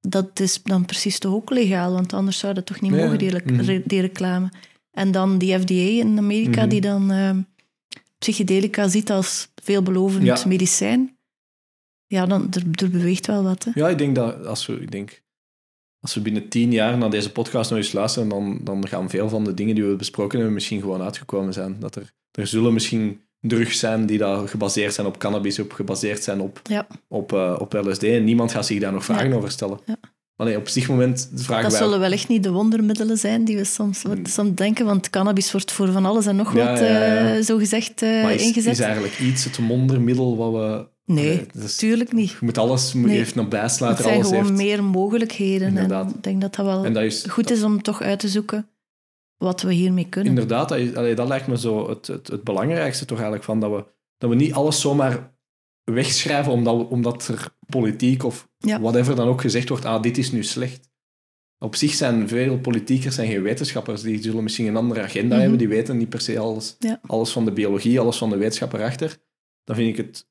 [0.00, 3.18] dat is dan precies toch ook legaal, want anders zou dat toch niet Nee, mogen,
[3.18, 3.80] die, mhm.
[3.84, 4.48] die reclame.
[4.90, 6.68] En dan die FDA in Amerika, Mhm.
[6.68, 7.30] die dan eh,
[8.18, 11.16] psychedelica ziet als veelbelovend medicijn.
[12.06, 13.64] Ja, dan, er, er beweegt wel wat.
[13.64, 13.70] Hè.
[13.74, 15.22] Ja, ik denk dat als we, ik denk,
[16.00, 19.28] als we binnen tien jaar naar deze podcast nog eens luisteren, dan, dan gaan veel
[19.28, 21.76] van de dingen die we besproken hebben misschien gewoon uitgekomen zijn.
[21.80, 26.22] Dat er, er zullen misschien drugs zijn die daar gebaseerd zijn op cannabis, op gebaseerd
[26.24, 26.86] zijn op, Ja.
[27.08, 28.02] op, eh, op LSD.
[28.02, 29.36] En niemand gaat zich daar nog vragen Ja.
[29.36, 29.78] over stellen.
[29.86, 29.96] Ja.
[30.36, 31.80] allee, op zich moment vragen Dat wij...
[31.82, 35.72] zullen wel echt niet de wondermiddelen zijn die we soms, soms denken, want cannabis wordt
[35.72, 37.34] voor van alles en nog wat ja.
[37.36, 38.72] eh, zo gezegd eh, maar is, ingezet.
[38.72, 40.86] is eigenlijk iets het wondermiddel wat we...
[41.08, 42.30] nee, allee, dat is- tuurlijk niet.
[42.30, 43.16] je moet alles, moet, Nee.
[43.16, 45.66] heeft een bijsluiter, zijn gewoon meer mogelijkheden.
[45.68, 46.10] En Inderdaad.
[46.10, 48.68] ik denk dat dat wel En dat is, goed is om toch uit te zoeken
[49.36, 50.30] wat we hiermee kunnen.
[50.32, 53.60] Inderdaad, dat, is, allee, dat lijkt me zo het, het, het belangrijkste toch eigenlijk, van
[53.60, 53.84] dat, we,
[54.18, 55.36] dat we niet alles zomaar
[55.84, 58.80] wegschrijven omdat, we- omdat er politiek of Ja.
[58.80, 60.86] whatever dan ook gezegd wordt, ah, dit is nu slecht.
[61.64, 65.40] Op zich zijn veel politiekers zijn geen wetenschappers, die zullen misschien een andere agenda Mhm.
[65.40, 67.00] hebben, die weten niet per se alles, Ja.
[67.06, 69.16] alles van de biologie, alles van de wetenschap erachter.
[69.64, 70.27] Dan vind ik het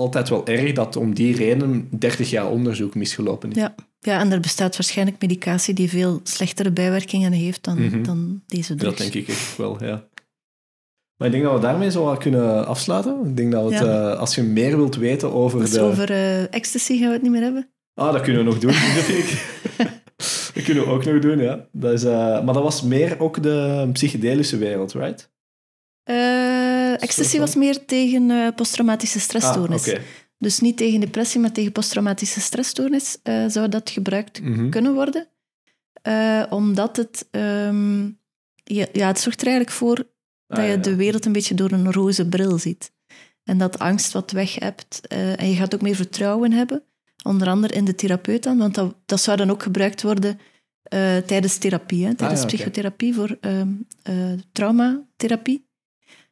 [0.00, 3.56] altijd wel erg dat om die reden 30 jaar onderzoek misgelopen is.
[3.56, 3.74] Ja.
[4.00, 8.02] Ja, en er bestaat waarschijnlijk medicatie die veel slechtere bijwerkingen heeft dan, Mhm.
[8.02, 8.98] dan deze drugs.
[8.98, 10.04] Dat denk ik echt wel, ja.
[11.16, 13.26] Maar ik denk dat we daarmee zo kunnen afsluiten.
[13.28, 14.10] Ik denk dat we het, Ja.
[14.12, 15.80] eh, als je meer wilt weten over Dus de...
[15.80, 17.68] over eh, ecstasy gaan we het niet meer hebben.
[17.94, 19.42] Ah, dat kunnen we nog doen, dat vind ik.
[20.54, 21.66] dat kunnen we ook nog doen, ja.
[21.72, 25.30] Dat is, eh, maar dat was meer ook de psychedelische wereld, right?
[27.00, 29.88] Ecstasy was meer tegen eh, posttraumatische Ah, stressstoornis.
[29.88, 30.00] oké.
[30.38, 34.68] Dus niet tegen depressie, maar tegen posttraumatische stressstoornis eh, zou dat gebruikt Mhm.
[34.70, 35.28] kunnen worden.
[36.02, 37.26] Eh, omdat het...
[37.30, 38.04] ehm,
[38.64, 39.94] ja, ja, het zorgt er eigenlijk voor
[40.46, 42.92] dat Ah, je ja, de wereld een beetje door een roze bril ziet.
[43.44, 45.00] En dat angst wat weg hebt.
[45.08, 46.82] en je gaat ook meer vertrouwen hebben.
[47.24, 48.58] Onder andere in de therapeut dan.
[48.58, 50.38] Want dat, dat zou dan ook gebruikt worden
[51.26, 52.06] tijdens therapie.
[52.06, 53.62] Hè, tijdens Ah, ja, psychotherapie voor eh,
[54.52, 55.68] traumatherapie.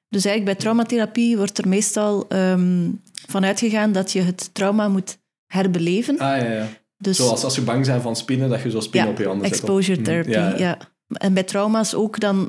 [0.09, 2.91] Dus eigenlijk bij traumatherapie wordt er meestal ehm
[3.29, 6.19] van uitgegaan dat je het trauma moet herbeleven.
[6.19, 6.67] Ah, ja, ja.
[6.99, 9.27] Dus Zoals als je bang bent van spinnen, dat je zo spinnen Ja, op je
[9.29, 9.57] handen zet.
[9.59, 10.79] exposure of- therapy, Mhm, ja,
[11.09, 12.49] En bij trauma's ook, dan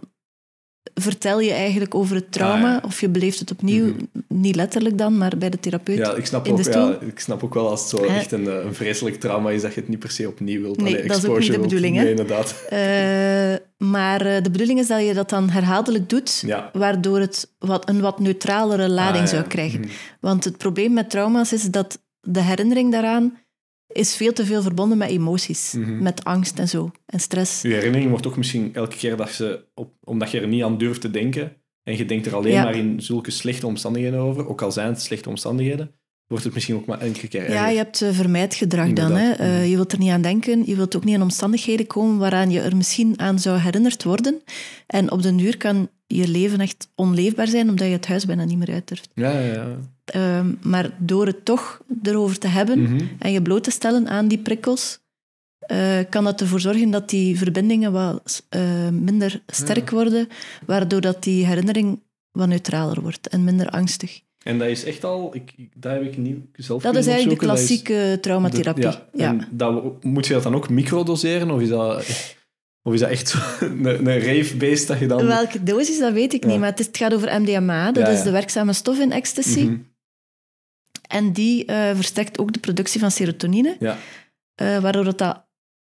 [0.93, 2.87] vertel je eigenlijk over het trauma, Ah, ja.
[2.87, 3.95] of je beleeft het opnieuw, Mhm.
[4.27, 5.97] niet letterlijk dan, maar bij de therapeut.
[5.97, 6.89] Ja, ik snap, in ook, de stoel.
[6.91, 8.15] ja, ik snap ook wel als het zo Hè?
[8.17, 10.81] echt een, eh, een vreselijk trauma is, dat je het niet per se opnieuw wilt.
[10.81, 11.63] Nee, Allee, dat is ook niet de wilt.
[11.67, 11.95] bedoeling?
[11.95, 12.55] Nee, inderdaad.
[12.69, 13.55] Eh,
[13.87, 16.69] maar eh, de bedoeling is dat je dat dan herhaaldelijk doet, Ja.
[16.73, 19.79] waardoor het wat, een wat neutralere lading Ah, zou krijgen.
[19.79, 19.89] Mhm.
[20.19, 23.37] Want het probleem met trauma's is dat de herinnering daaraan
[23.91, 26.03] is veel te veel verbonden met emoties, Mhm.
[26.03, 27.61] met angst en zo, en stress.
[27.61, 30.77] Je herinnering wordt ook misschien elke keer dat ze, op, omdat je er niet aan
[30.77, 32.63] durft te denken, en je denkt er alleen Ja.
[32.63, 35.91] maar in zulke slechte omstandigheden over, ook al zijn het slechte omstandigheden,
[36.27, 37.53] wordt het misschien ook maar enkele keer erger.
[37.55, 39.11] Ja, je hebt eh, vermijdgedrag dan.
[39.11, 39.31] Hè.
[39.31, 39.63] Eh, Mhm.
[39.63, 40.63] je wilt er niet aan denken.
[40.65, 44.41] Je wilt ook niet in omstandigheden komen waaraan je er misschien aan zou herinnerd worden.
[44.87, 48.43] En op den duur kan je leven echt onleefbaar zijn, omdat je het huis bijna
[48.43, 49.09] niet meer uit durft.
[49.13, 49.67] Ja, ja, ja.
[50.05, 53.03] Ehm, maar door het toch erover te hebben Mhm.
[53.19, 54.99] en je bloot te stellen aan die prikkels,
[55.59, 60.27] eh, kan dat ervoor zorgen dat die verbindingen wat eh, minder sterk worden,
[60.65, 61.99] waardoor dat die herinnering
[62.31, 64.21] wat neutraler wordt en minder angstig.
[64.43, 67.39] En dat is echt al, ik, ik- dat heb ik niet zelf Dat is eigenlijk
[67.39, 68.83] de klassieke traumatherapie.
[68.83, 69.27] Ja, ja.
[69.29, 71.51] En dat, moet je dat dan ook microdoseren?
[71.51, 72.05] Of is dat,
[72.89, 75.25] of is dat echt een, een rave-beest dat je dan...
[75.25, 76.49] Welke dosis, dat weet ik Ja.
[76.49, 76.59] niet.
[76.59, 77.91] Maar het, is, het gaat over MDMA.
[77.91, 79.59] Dat Ja, is de werkzame stof in ecstasy.
[79.61, 79.77] Mhm.
[81.09, 83.75] En die eh, versterkt ook de productie van serotonine.
[83.79, 83.97] Ja.
[84.55, 85.45] eh, waardoor dat, dat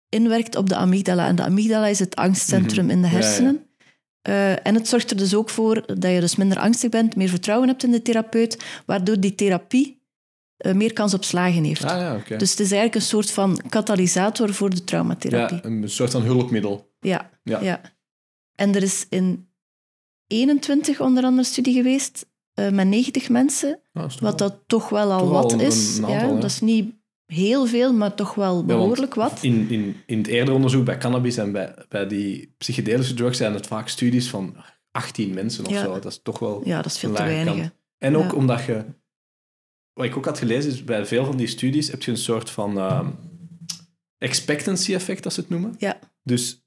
[0.09, 1.27] inwerkt op de amygdala.
[1.27, 2.95] En de amygdala is het angstcentrum Mhm.
[2.95, 3.67] in de hersenen.
[4.23, 7.29] Eh, en het zorgt er dus ook voor dat je dus minder angstig bent, meer
[7.29, 9.97] vertrouwen hebt in de therapeut, waardoor die therapie
[10.73, 11.85] meer kans op slagen heeft.
[11.85, 12.37] Ah ja.
[12.37, 15.57] Dus het is eigenlijk een soort van katalysator voor de traumatherapie.
[15.57, 16.88] Ja, een soort van hulpmiddel.
[17.01, 17.61] Ja, Ja.
[17.61, 17.81] ja.
[18.55, 19.49] En er is in
[20.27, 25.19] 21 onder andere studie geweest eh, met 90 mensen, Ah, wat dat toch wel al
[25.19, 25.97] Toch wat is.
[25.97, 26.35] aantal, ja, hè?
[26.35, 26.95] dat is niet
[27.27, 29.39] heel veel, maar toch wel behoorlijk wat.
[29.43, 33.55] In, in, in het eerdere onderzoek bij cannabis en bij, bij die psychedelische drugs zijn
[33.55, 34.57] het vaak studies van
[34.91, 35.83] 18 mensen of Ja.
[35.83, 35.93] zo.
[35.93, 36.61] Dat is toch wel...
[36.65, 37.71] Ja, dat is veel te weinig.
[37.99, 38.37] En ook Ja.
[38.37, 38.85] omdat je...
[39.93, 42.51] Wat ik ook had gelezen, is bij veel van die studies heb je een soort
[42.51, 43.11] van ehm,
[44.19, 45.75] expectancy effect, als ze het noemen.
[45.79, 45.99] Ja.
[46.23, 46.67] Dus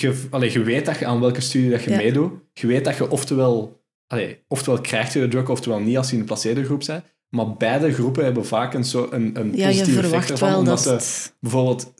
[0.00, 1.96] je, allee, je weet dat je aan welke studie dat je Ja.
[1.96, 2.32] meedoet.
[2.52, 6.12] Je weet dat je oftewel, allee, oftewel krijgt je de drug, oftewel niet als je
[6.14, 7.04] in een placebo-groep bent.
[7.28, 10.54] Maar beide groepen hebben vaak een, zo, een, een Ja, positief effect ervan.
[10.54, 11.94] omdat dat bijvoorbeeld,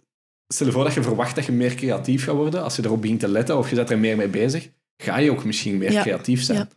[0.47, 2.63] stel je voor dat je verwacht dat je meer creatief gaat worden.
[2.63, 5.31] Als je erop begint te letten of je bent er meer mee bezig, ga je
[5.31, 6.69] ook misschien meer creatief zijn.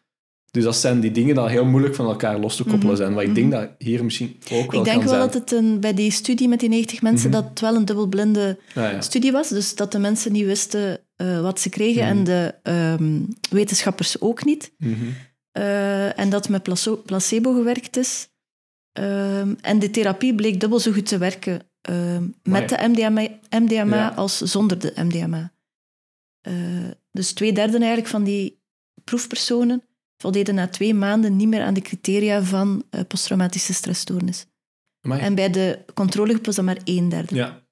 [0.56, 2.96] Dus dat zijn die dingen die heel moeilijk van elkaar los te koppelen Mhm.
[2.96, 3.14] zijn.
[3.14, 3.36] Wat ik Mhm.
[3.38, 5.20] denk dat hier misschien ook wel Ik denk kan wel zijn.
[5.20, 7.40] dat het een, bij die studie met die 90 mensen, Mhm.
[7.42, 9.02] dat het wel een dubbelblinde Ah, ja.
[9.02, 9.50] studie was.
[9.50, 12.12] Dus dat de mensen niet wisten eh, wat ze kregen Mhm.
[12.18, 14.74] en de ehm, wetenschappers ook niet.
[14.78, 14.94] Mhm.
[15.52, 16.64] Eh, en dat met
[17.06, 18.30] placebo gewerkt is.
[18.92, 24.14] Ehm, en de therapie bleek dubbel zo goed te werken ehm, met de MDMA, MDMA
[24.16, 25.54] als zonder de MDMA.
[26.42, 26.54] Eh,
[27.12, 28.62] dus twee derde eigenlijk van die
[29.04, 29.84] proefpersonen
[30.26, 34.46] voldeden na twee maanden niet meer aan de criteria van eh, posttraumatische stressstoornis.
[35.02, 35.22] Amai.
[35.22, 37.36] En bij de controlegroep was dat maar een derde.
[37.36, 37.64] Ja.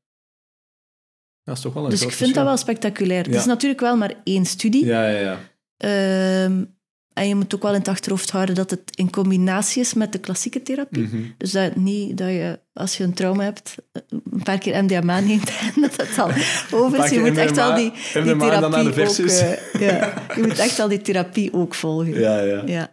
[1.44, 3.26] dat is toch wel een Dus ik vind dat wel spectaculair.
[3.26, 4.86] Het is natuurlijk wel maar één studie.
[4.86, 5.40] Ja, ja, ja.
[5.78, 6.66] Ehm,
[7.14, 10.12] en je moet ook wel in het achterhoofd houden dat het in combinatie is met
[10.12, 11.04] de klassieke therapie.
[11.04, 11.22] Mhm.
[11.38, 13.76] Dus dat niet dat je, als je een trauma hebt,
[14.10, 16.30] een paar keer MDMA neemt en dat het al
[16.80, 17.10] over is.
[17.10, 19.18] Je moet echt MDMA wel die, die de therapie ook...
[19.28, 22.20] eh, ja, je moet echt al die therapie ook volgen.
[22.20, 22.64] Ja, ja.
[22.66, 22.92] Ja.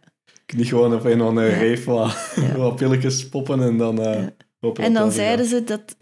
[0.57, 1.57] Niet gewoon op een of andere Ja.
[1.57, 2.57] reef wat, Ja.
[2.63, 4.01] wat pilletjes poppen en dan...
[4.03, 4.27] eh
[4.75, 5.97] En dan zeiden ze dat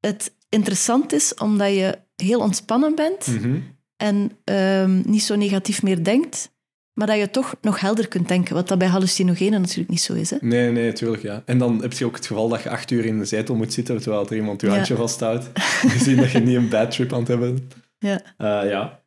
[0.00, 3.58] het interessant is omdat je heel ontspannen bent Mhm.
[3.96, 6.52] en ehm, niet zo negatief meer denkt,
[7.00, 10.12] maar dat je toch nog helder kunt denken, wat dat bij hallucinogenen natuurlijk niet zo
[10.14, 10.30] is.
[10.30, 10.36] Hè?
[10.40, 11.42] Nee, nee, tuurlijk, ja.
[11.46, 13.72] En dan heb je ook het geval dat je acht uur in de zetel moet
[13.72, 14.72] zitten terwijl er iemand je Ja.
[14.74, 15.50] handje vasthoudt.
[15.94, 17.70] Gezien dat je niet een bad trip aan het hebben.
[17.98, 18.20] Ja.
[18.36, 19.02] Eh, ja,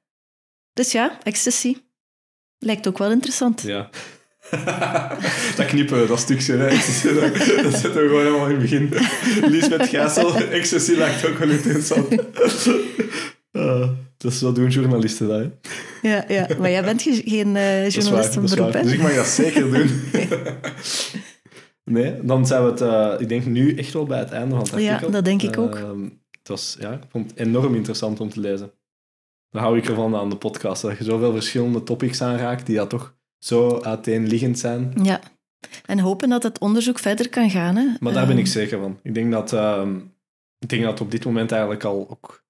[0.74, 1.78] Dus ja, ecstasy
[2.58, 3.62] lijkt ook wel interessant.
[3.62, 3.90] ja.
[5.56, 6.54] dat knippen dat stukje.
[6.54, 6.70] Hè.
[7.64, 8.90] Dat zetten we gewoon helemaal in het begin.
[9.52, 12.08] Lisbeth Gijssel, ecstasy lijkt ook wel interessant.
[13.54, 15.50] Eh, dat is wat doen journalisten dat, hè.
[16.10, 16.48] Ja, ja.
[16.60, 18.82] maar jij bent ge- geen eh, Dat is journalist van dat beroep, hè?
[18.82, 19.90] Dus ik mag dat zeker doen.
[21.84, 24.64] nee, dan zijn we het, eh, ik denk nu echt wel bij het einde van
[24.64, 25.12] het Ja, artikel.
[25.12, 25.76] dat denk ik ook.
[25.76, 28.72] Ehm, het was, ja, ik vond het enorm interessant om te lezen.
[29.50, 32.90] Dan hou ik ervan aan de podcast, dat je zoveel verschillende topics aanraakt die dat
[32.90, 34.94] toch zo uiteenliggend zijn.
[35.04, 35.20] Ja.
[35.86, 37.76] En hopen dat het onderzoek verder kan gaan.
[37.76, 37.86] Hè?
[38.00, 39.00] Maar daar ben ik Ehm, zeker van.
[39.04, 39.98] Ik denk dat, ehm,
[40.60, 42.43] ik denk dat op dit moment eigenlijk al ook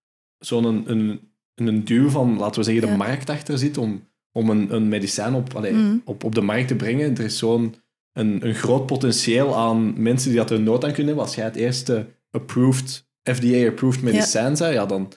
[0.46, 1.20] zo'n een, een,
[1.56, 2.98] een duw van, laten we zeggen, de Ja.
[2.98, 5.96] markt achter zit om, om een, een medicijn op, allee, Mhm.
[6.06, 7.16] op, op de markt te brengen.
[7.18, 7.76] Er is zo'n
[8.14, 11.24] een, een groot potentieel aan mensen die dat er nood aan kunnen hebben.
[11.26, 15.12] Als jij het eerste approved, FDA-approved medicijn bent, ja, dan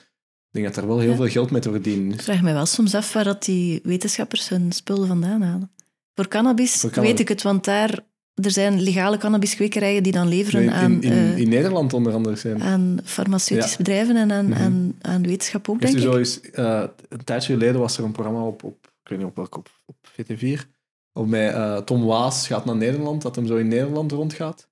[0.51, 1.15] denk ik dat er wel heel Ja.
[1.15, 2.23] veel geld mee te verdienen Ik is.
[2.25, 5.71] vraag me wel soms af waar dat die wetenschappers hun spullen vandaan halen.
[6.15, 7.11] Voor cannabis Voor cannabis.
[7.11, 7.99] weet ik het, want daar
[8.43, 12.35] er zijn legale cannabiskwekerijen die dan leveren In, aan, in, eh, in Nederland onder andere
[12.35, 12.61] zijn.
[12.63, 13.77] aan farmaceutische Ja.
[13.83, 14.61] bedrijven en aan, Mhm.
[14.61, 16.01] aan, aan wetenschap ook, denk ik.
[16.01, 16.17] zo
[16.51, 19.57] eh, een tijdje geleden was er een programma op, op ik weet niet op welk,
[19.57, 20.67] op, op VT4,
[21.13, 24.67] op eh, Tom Waas gaat naar Nederland, dat hem zo in Nederland rondgaat.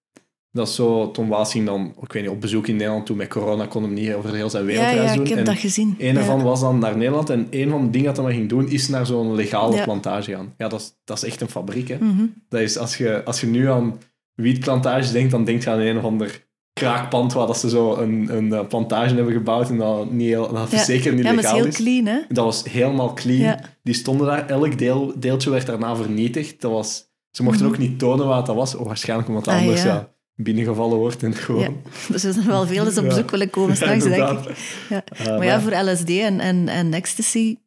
[0.56, 3.16] Dat is zo, Tom Waas ging dan, ik weet niet, op bezoek in Nederland toe
[3.16, 5.24] met corona, kon hem niet over heel zijn Ja, wereldreis ja, doen.
[5.24, 5.96] ik heb En dat gezien.
[6.00, 6.20] Een Ja.
[6.20, 8.70] ervan was dan naar Nederland en een van de dingen dat hij maar ging doen,
[8.70, 9.84] is naar zo'n legale Ja.
[9.84, 10.54] plantage gaan.
[10.58, 11.98] Ja, dat is, dat is echt een fabriek, hè.
[12.00, 12.26] Mhm.
[12.50, 13.98] Dat is, als, je, als je nu aan
[14.34, 18.28] wietplantages denkt, dan denk je aan een of ander kraakpand waar dat ze zo een,
[18.38, 20.84] een eh, plantage hebben gebouwd en dat, niet heel, dat Ja.
[20.84, 22.20] zeker niet Ja, maar het legaal is heel clean, hè?
[22.30, 23.40] dat was helemaal clean.
[23.40, 23.60] Ja.
[23.84, 24.48] Die stonden daar.
[24.48, 26.62] Elk deel, deeltje werd daarna vernietigd.
[26.62, 27.74] Dat was, ze mochten Mhm.
[27.74, 28.76] ook niet tonen wat dat was.
[28.76, 30.14] Oh, waarschijnlijk omdat het Ah, anders ja.
[30.36, 30.44] Ja.
[30.44, 31.24] binnengevallen wordt.
[31.24, 31.70] En gewoon, Ja.
[32.12, 33.10] Dus er zijn wel veel eens op Ja.
[33.10, 34.58] bezoek willen komen Ja, straks, denk ik.
[34.90, 35.04] Ja.
[35.06, 37.58] Eh, Maar ja, voor LSD en, en, en ecstasy,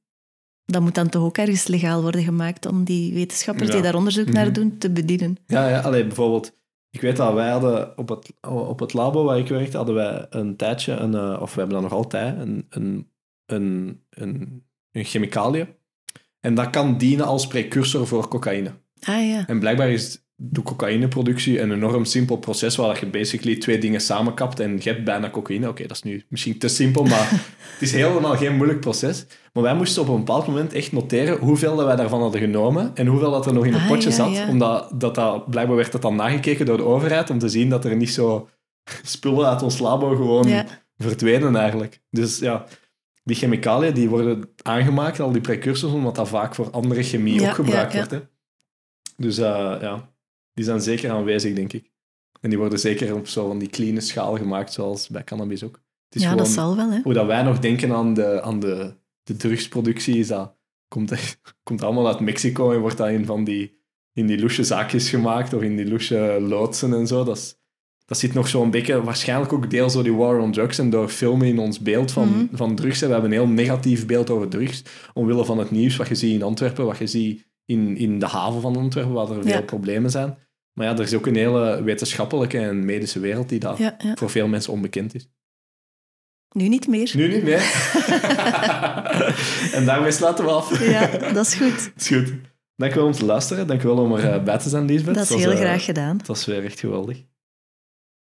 [0.64, 3.75] dat moet dan toch ook ergens legaal worden gemaakt om die wetenschappers Ja.
[3.75, 4.55] die daar onderzoek naar Mhm.
[4.55, 5.37] doen, te bedienen.
[5.47, 6.57] Ja, ja allee, bijvoorbeeld...
[6.91, 10.27] Ik weet dat wij hadden op het, op het labo waar ik werkte, hadden wij
[10.31, 13.09] een tijdje, een, eh, of we hebben dat nog altijd, een, een,
[13.47, 14.62] een, een,
[14.93, 15.69] een chemicaliën.
[16.41, 18.73] En dat kan dienen als precursor voor cocaïne.
[19.03, 19.47] Ah ja.
[19.47, 24.61] En blijkbaar is de cocaïneproductie een enorm simpel proces waar je basically twee dingen samenkapt
[24.61, 25.68] en je hebt bijna cocaïne.
[25.68, 27.30] Oké, dat is nu misschien te simpel, maar
[27.72, 29.26] het is helemaal geen moeilijk proces.
[29.53, 32.91] Maar wij moesten op een bepaald moment echt noteren hoeveel dat wij daarvan hadden genomen
[32.95, 34.32] en hoeveel dat er nog in het Ah, potje ja, zat.
[34.34, 34.49] ja.
[34.49, 37.84] Omdat dat, dat, blijkbaar werd dat dan nagekeken door de overheid om te zien dat
[37.84, 38.49] er niet zo
[39.03, 40.64] spullen uit ons labo gewoon Ja.
[40.97, 42.01] verdwenen eigenlijk.
[42.11, 42.64] Dus ja,
[43.24, 47.55] die chemicaliën die worden aangemaakt, al die precursors, omdat dat vaak voor andere chemie ook
[47.55, 48.11] gebruikt wordt.
[48.11, 48.18] Hè.
[49.16, 50.09] Dus eh, ja,
[50.59, 51.91] die zijn zeker aanwezig, denk ik.
[52.41, 55.81] En die worden zeker op zo van die clean schaal gemaakt, zoals bij cannabis ook.
[56.09, 57.01] Het is Ja, dat zal wel, hè.
[57.03, 60.57] hoe dat wij nog denken aan de, aan de, de drugsproductie, is dat,
[60.89, 63.81] komt, echt, komt allemaal uit Mexico en wordt dat in van die,
[64.13, 67.25] in die loesje zaakjes gemaakt, of in die loesje loodsen en zo.
[67.25, 67.57] Dat, is,
[68.05, 71.09] dat zit nog zo'n beetje, waarschijnlijk ook deels door die war on drugs en door
[71.09, 72.57] filmen in ons beeld van, Mhm.
[72.57, 73.01] van drugs.
[73.01, 74.83] We hebben een heel negatief beeld over drugs,
[75.15, 78.27] omwille van het nieuws, wat je ziet in Antwerpen, wat je ziet in, in de
[78.27, 80.39] haven van Antwerpen, waar er veel problemen zijn.
[80.79, 84.14] Maar ja, er is ook een hele wetenschappelijke en medische wereld die dat Ja, ja.
[84.14, 85.29] voor veel mensen onbekend is.
[86.55, 87.11] Nu niet meer.
[87.14, 87.61] Nu niet meer.
[89.76, 90.85] en daarmee sluiten we af.
[90.85, 91.93] Ja, dat is goed.
[91.97, 92.33] is goed.
[92.76, 93.66] Dankjewel om te luisteren.
[93.66, 95.14] Dankjewel om erbij bij te zijn, Lisbeth.
[95.14, 96.16] Dat is was, heel eh, graag gedaan.
[96.16, 97.24] Het was weer echt geweldig.